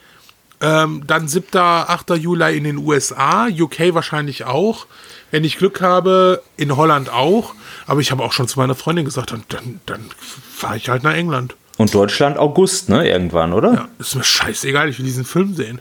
[0.60, 2.10] Ähm, dann 7., 8.
[2.10, 4.86] Juli in den USA, UK wahrscheinlich auch.
[5.30, 7.54] Wenn ich Glück habe, in Holland auch.
[7.86, 11.02] Aber ich habe auch schon zu meiner Freundin gesagt, dann, dann, dann fahre ich halt
[11.02, 11.56] nach England.
[11.76, 13.08] Und Deutschland August, ne?
[13.08, 13.74] Irgendwann, oder?
[13.74, 15.80] Ja, ist mir scheißegal, ich will diesen Film sehen.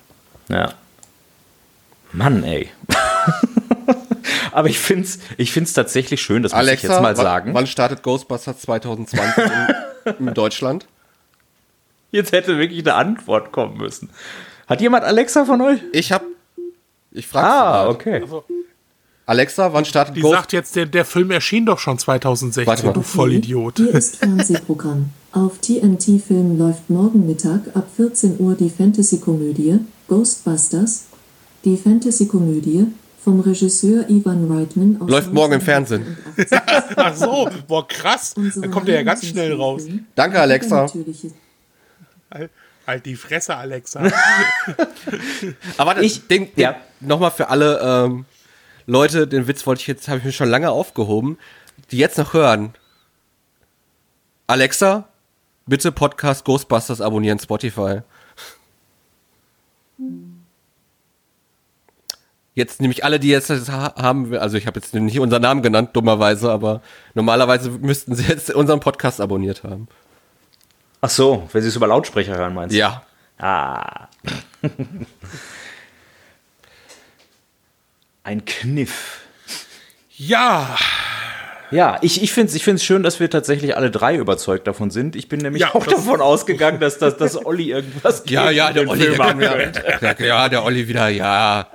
[0.49, 0.73] Ja.
[2.11, 2.69] Mann, ey.
[4.51, 7.53] Aber ich finde es ich find's tatsächlich schön, das Alexa, muss ich jetzt mal sagen.
[7.53, 9.43] Wann startet Ghostbusters 2020
[10.05, 10.87] in, in Deutschland?
[12.11, 14.09] Jetzt hätte wirklich eine Antwort kommen müssen.
[14.67, 15.79] Hat jemand Alexa von euch?
[15.91, 16.23] Ich hab.
[17.11, 18.21] Ich frage Ah, okay.
[18.21, 18.43] Also,
[19.25, 23.01] Alexa, wann startet Die Ghost sagt jetzt, der, der Film erschien doch schon 2016, du
[23.01, 23.77] Vollidiot.
[23.77, 25.09] Hier ist Fernsehprogramm.
[25.31, 31.05] Auf TNT Film läuft morgen Mittag ab 14 Uhr die Fantasy-Komödie Ghostbusters.
[31.63, 32.87] Die Fantasy-Komödie
[33.23, 36.17] vom Regisseur Ivan Reitman aus Läuft morgen im Fernsehen.
[36.95, 38.33] Ach so, boah, krass.
[38.35, 39.83] Dann kommt er ja ganz schnell raus.
[40.15, 40.87] Danke, Alexa.
[42.85, 44.01] Halt, die Fresse, Alexa.
[45.77, 46.75] Aber ich denke, ja.
[46.99, 48.25] nochmal für alle ähm,
[48.85, 51.37] Leute, den Witz wollte ich jetzt, habe ich mir schon lange aufgehoben,
[51.91, 52.73] die jetzt noch hören.
[54.47, 55.07] Alexa,
[55.65, 58.01] bitte Podcast Ghostbusters abonnieren Spotify.
[62.55, 65.89] Jetzt nämlich alle, die jetzt das haben, also ich habe jetzt nicht unseren Namen genannt,
[65.93, 66.81] dummerweise, aber
[67.15, 69.87] normalerweise müssten sie jetzt unseren Podcast abonniert haben.
[71.01, 72.79] Ach so, wenn sie es über Lautsprecher hören, meinst du?
[72.79, 73.03] Ja.
[73.39, 74.07] Ah.
[78.23, 79.21] Ein Kniff.
[80.15, 80.77] Ja.
[81.71, 84.91] Ja, ich, ich finde es ich find's schön, dass wir tatsächlich alle drei überzeugt davon
[84.91, 85.15] sind.
[85.15, 88.87] Ich bin nämlich ja, auch davon ausgegangen, dass, dass, dass Olli irgendwas Ja, ja, der
[88.87, 91.67] Olli, der, der, ja, der Olli wieder, ja.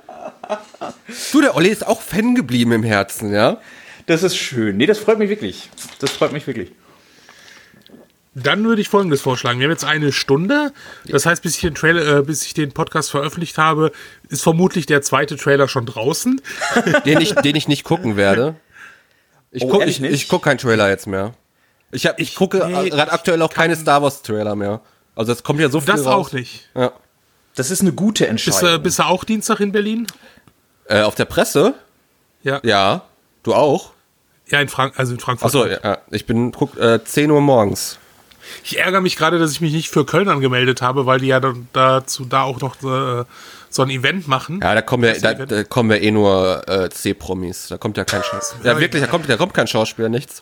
[1.31, 3.57] Du, der Olli ist auch Fan geblieben im Herzen, ja?
[4.05, 4.77] Das ist schön.
[4.77, 5.69] Nee, das freut mich wirklich.
[5.99, 6.71] Das freut mich wirklich.
[8.35, 9.59] Dann würde ich Folgendes vorschlagen.
[9.59, 10.71] Wir haben jetzt eine Stunde.
[11.05, 13.91] Das heißt, bis ich den, Trailer, äh, bis ich den Podcast veröffentlicht habe,
[14.29, 16.41] ist vermutlich der zweite Trailer schon draußen.
[17.05, 18.55] den, ich, den ich nicht gucken werde.
[19.51, 21.33] Ich oh, gucke ich, ich guck keinen Trailer jetzt mehr.
[21.91, 24.81] Ich, hab, ich, ich gucke nee, gerade aktuell auch keine Star Wars Trailer mehr.
[25.15, 26.27] Also es kommt ja so viel Das raus.
[26.27, 26.69] auch nicht.
[26.75, 26.93] Ja.
[27.55, 28.61] Das ist eine gute Entscheidung.
[28.61, 30.07] Bist, äh, bist du auch Dienstag in Berlin?
[30.89, 31.75] Äh, auf der Presse?
[32.43, 32.59] Ja.
[32.63, 33.03] Ja.
[33.43, 33.91] Du auch?
[34.47, 35.45] Ja, in Frank also in Frankfurt.
[35.45, 35.99] Achso, ja.
[36.09, 37.99] Ich bin guck, äh, 10 Uhr morgens.
[38.63, 41.39] Ich ärgere mich gerade, dass ich mich nicht für Köln angemeldet habe, weil die ja
[41.73, 43.25] dazu da auch noch äh,
[43.69, 44.59] so ein Event machen.
[44.63, 47.67] Ja, da kommen ja, da, da, kommen ja eh nur äh, C-Promis.
[47.67, 48.73] Da kommt ja kein Schauspieler.
[48.73, 50.41] Ja, wirklich, da kommt, da kommt kein Schauspieler, nichts.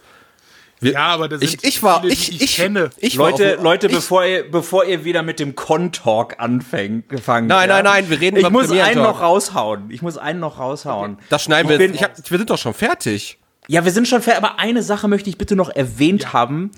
[0.80, 2.92] Wir, ja, aber das ich, ich war, viele, ich, ich, ich, kenne.
[2.98, 7.48] Ich Leute, Leute, bevor ihr, bevor ihr wieder mit dem Con-Talk anfängt, gefangen.
[7.48, 9.90] Nein, nein, nein, wir reden ich über Ich muss einen noch raushauen.
[9.90, 11.18] Ich muss einen noch raushauen.
[11.30, 11.80] Das schneiden wir.
[11.80, 13.40] Bin, ich hab, wir sind doch schon fertig.
[13.68, 16.34] Ja, wir sind schon fertig, aber eine Sache möchte ich bitte noch erwähnt ja.
[16.34, 16.72] haben.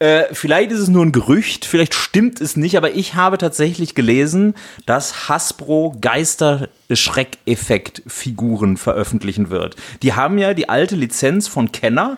[0.00, 3.94] Äh, vielleicht ist es nur ein Gerücht, vielleicht stimmt es nicht, aber ich habe tatsächlich
[3.94, 4.54] gelesen,
[4.86, 9.76] dass Hasbro Geister-Schreckeffekt-Figuren veröffentlichen wird.
[10.02, 12.16] Die haben ja die alte Lizenz von Kenner.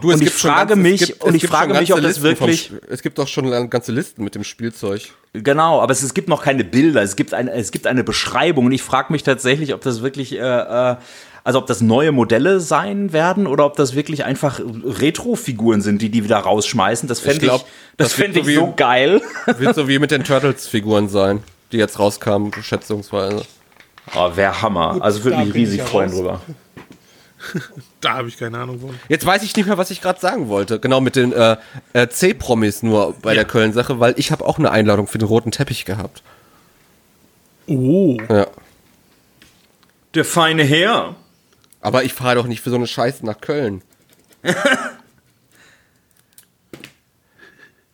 [0.00, 2.68] Du, und ich frage ganze, mich, gibt, und ich frage mich, ob das wirklich.
[2.68, 5.02] Vom, es gibt doch schon ganze Listen mit dem Spielzeug.
[5.32, 8.66] Genau, aber es, es gibt noch keine Bilder, es gibt, ein, es gibt eine Beschreibung
[8.66, 10.96] und ich frage mich tatsächlich, ob das wirklich äh, äh,
[11.46, 16.08] also ob das neue Modelle sein werden oder ob das wirklich einfach Retro-Figuren sind, die
[16.08, 17.08] die wieder rausschmeißen.
[17.08, 17.60] Das fände ich, glaub,
[17.96, 19.22] das, das fände ich so, so geil.
[19.56, 23.44] Wird so wie mit den Turtles-Figuren sein, die jetzt rauskamen, schätzungsweise.
[24.16, 24.94] Oh, wäre Hammer.
[24.94, 26.16] Gut, also würde mich riesig freuen raus.
[26.16, 26.40] drüber.
[28.00, 28.98] da habe ich keine Ahnung von.
[29.08, 30.78] Jetzt weiß ich nicht mehr, was ich gerade sagen wollte.
[30.78, 31.56] Genau mit den äh,
[31.92, 33.36] äh, C-Promis nur bei ja.
[33.36, 36.22] der Köln-Sache, weil ich habe auch eine Einladung für den roten Teppich gehabt.
[37.66, 38.16] Oh.
[38.28, 38.46] Ja.
[40.14, 41.16] Der feine Herr.
[41.80, 43.82] Aber ich fahre doch nicht für so eine Scheiße nach Köln.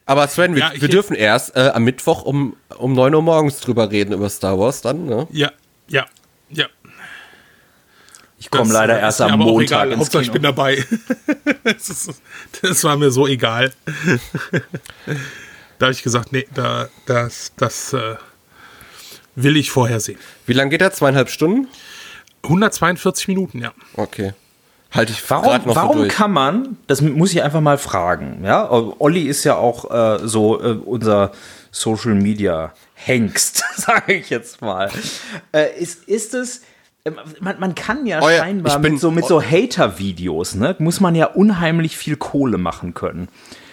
[0.06, 3.60] Aber Sven, wir, ja, wir dürfen erst äh, am Mittwoch um, um 9 Uhr morgens
[3.60, 5.26] drüber reden, über Star Wars dann, ne?
[5.30, 5.52] Ja,
[5.88, 6.06] ja, ja.
[8.42, 10.84] Ich komme leider erst am Montag ins Hauptsache, ich bin dabei.
[11.62, 12.22] das, ist,
[12.60, 13.72] das, war mir so egal.
[15.78, 18.16] da habe ich gesagt, nee, da, das, das äh,
[19.36, 20.18] will ich vorher sehen.
[20.44, 20.90] Wie lange geht er?
[20.90, 21.68] Zweieinhalb Stunden?
[22.42, 23.72] 142 Minuten, ja.
[23.94, 24.32] Okay.
[24.90, 28.68] Halte ich warum, noch warum so kann man, das muss ich einfach mal fragen, ja,
[28.68, 31.30] Olli ist ja auch äh, so äh, unser
[31.70, 34.90] Social Media Hengst, sage ich jetzt mal.
[35.52, 36.62] Äh, ist, ist es,
[37.40, 41.14] man, man kann ja oh ja, scheinbar mit so, mit so Hater-Videos, ne, muss man
[41.14, 43.28] ja unheimlich viel Kohle machen können.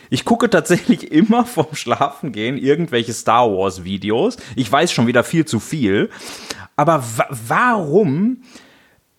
[0.10, 4.38] Ich gucke tatsächlich immer vom Schlafengehen irgendwelche Star Wars Videos.
[4.56, 6.10] Ich weiß schon wieder viel zu viel.
[6.76, 8.44] Aber warum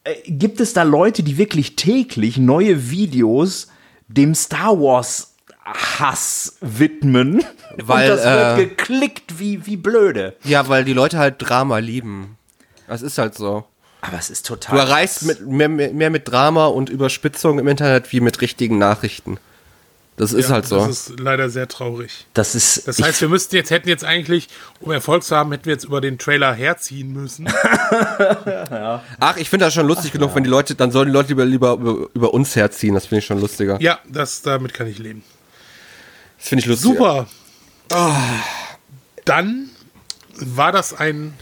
[0.04, 3.68] äh, gibt es da Leute, die wirklich täglich neue Videos
[4.08, 5.34] dem Star Wars
[5.64, 7.44] Hass widmen?
[7.76, 10.34] Weil, und das wird äh, geklickt wie, wie blöde.
[10.42, 12.36] Ja, weil die Leute halt Drama lieben.
[12.88, 13.64] Das ist halt so.
[14.00, 14.76] Aber es ist total.
[14.76, 19.38] Du erreichst mit, mehr, mehr mit Drama und Überspitzung im Internet wie mit richtigen Nachrichten.
[20.20, 20.76] Das ist ja, halt so.
[20.76, 22.26] Das ist leider sehr traurig.
[22.34, 22.86] Das ist.
[22.86, 24.48] Das heißt, wir müssten jetzt, hätten jetzt eigentlich,
[24.80, 27.46] um Erfolg zu haben, hätten wir jetzt über den Trailer herziehen müssen.
[28.46, 29.02] ja.
[29.18, 30.36] Ach, ich finde das schon lustig Ach, genug, ja.
[30.36, 32.92] wenn die Leute, dann sollen die Leute lieber, lieber über, über uns herziehen.
[32.92, 33.80] Das finde ich schon lustiger.
[33.80, 35.24] Ja, das, damit kann ich leben.
[36.38, 36.90] Das finde ich lustig.
[36.90, 37.26] Super.
[37.90, 38.12] Oh.
[39.24, 39.70] Dann
[40.36, 41.32] war das ein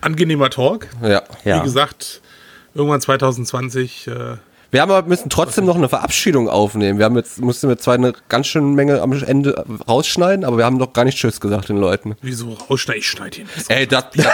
[0.00, 0.88] angenehmer Talk.
[1.02, 1.22] Ja.
[1.44, 2.20] Wie gesagt,
[2.74, 4.36] irgendwann 2020 äh,
[4.70, 6.98] wir haben aber müssen trotzdem noch eine Verabschiedung aufnehmen.
[6.98, 10.64] Wir haben jetzt, mussten wir zwar eine ganz schöne Menge am Ende rausschneiden, aber wir
[10.64, 12.16] haben noch gar nicht Tschüss gesagt den Leuten.
[12.20, 13.00] Wieso rausschneiden?
[13.00, 13.70] Ich schneide ihn jetzt.
[13.70, 14.26] Ey, das, das,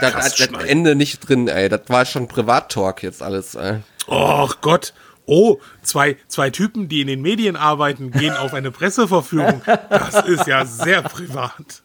[0.00, 1.68] das, das, das Ende nicht drin, ey.
[1.68, 3.80] Das war schon Privat-Talk jetzt alles, ey.
[4.08, 4.94] Och Gott.
[5.26, 9.62] oh, zwei, zwei Typen, die in den Medien arbeiten, gehen auf eine Presseverführung.
[9.90, 11.83] Das ist ja sehr privat.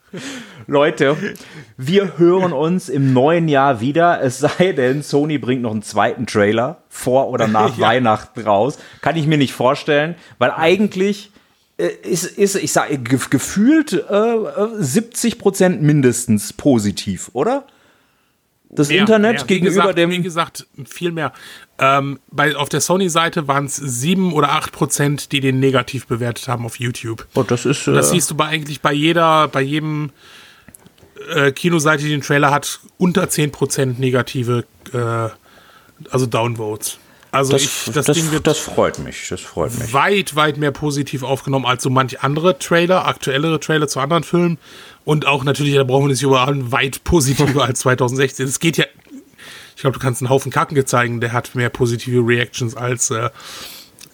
[0.67, 1.15] Leute,
[1.77, 4.21] wir hören uns im neuen Jahr wieder.
[4.21, 7.87] Es sei denn, Sony bringt noch einen zweiten Trailer vor oder nach ja.
[7.87, 8.77] Weihnachten raus.
[9.01, 11.31] Kann ich mir nicht vorstellen, weil eigentlich
[11.77, 14.35] äh, ist, ist ich sage, gefühlt äh,
[14.77, 17.65] 70 Prozent mindestens positiv, oder?
[18.69, 19.45] das mehr, Internet mehr.
[19.45, 20.11] gegenüber gesagt, dem.
[20.11, 21.33] Wie gesagt, viel mehr.
[21.79, 26.47] Ähm, bei, auf der Sony-Seite waren es sieben oder acht Prozent, die den negativ bewertet
[26.47, 27.25] haben auf YouTube.
[27.35, 27.87] Oh, das ist.
[27.87, 30.11] Äh das siehst du bei eigentlich bei jeder, bei jedem
[31.33, 35.29] äh, Kinoseite, die den Trailer hat, unter zehn Prozent negative, äh,
[36.09, 36.99] also Downvotes.
[37.31, 39.93] Also das, ich, das, das, Ding wird das freut mich, das freut mich.
[39.93, 44.57] Weit, weit mehr positiv aufgenommen als so manch andere Trailer, aktuellere Trailer zu anderen Filmen.
[45.05, 48.47] Und auch natürlich, da brauchen wir nicht überall weit positiver als 2016.
[48.47, 48.85] Es geht ja,
[49.79, 53.29] ich glaube, du kannst einen Haufen Kacken zeigen, der hat mehr positive Reactions als äh,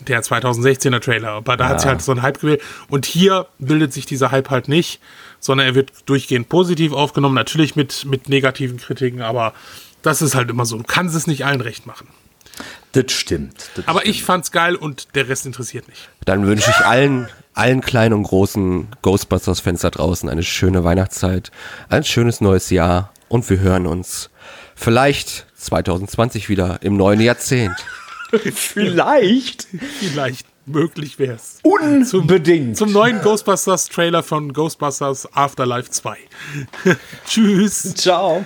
[0.08, 1.30] der 2016er Trailer.
[1.30, 1.70] Aber da ja.
[1.72, 2.62] hat sich halt so ein Hype gewählt.
[2.88, 5.02] Und hier bildet sich dieser Hype halt nicht,
[5.40, 9.56] sondern er wird durchgehend positiv aufgenommen, natürlich mit, mit negativen Kritiken, aber
[10.04, 10.78] das ist halt immer so.
[10.78, 12.10] Du kannst es nicht allen recht machen.
[12.92, 13.72] Das stimmt.
[13.74, 14.16] Das aber stimmt.
[14.16, 16.10] ich fand's geil und der Rest interessiert mich.
[16.26, 21.50] Dann wünsche ich allen allen kleinen und großen Ghostbusters-Fans da draußen eine schöne Weihnachtszeit,
[21.90, 24.30] ein schönes neues Jahr und wir hören uns
[24.76, 27.76] vielleicht 2020 wieder im neuen Jahrzehnt.
[28.32, 29.68] vielleicht?
[30.00, 30.46] Vielleicht.
[30.68, 31.60] Möglich wär's.
[31.64, 32.76] Unbedingt.
[32.76, 36.18] Zum, zum neuen Ghostbusters-Trailer von Ghostbusters Afterlife 2.
[37.28, 37.94] Tschüss.
[37.94, 38.44] Ciao.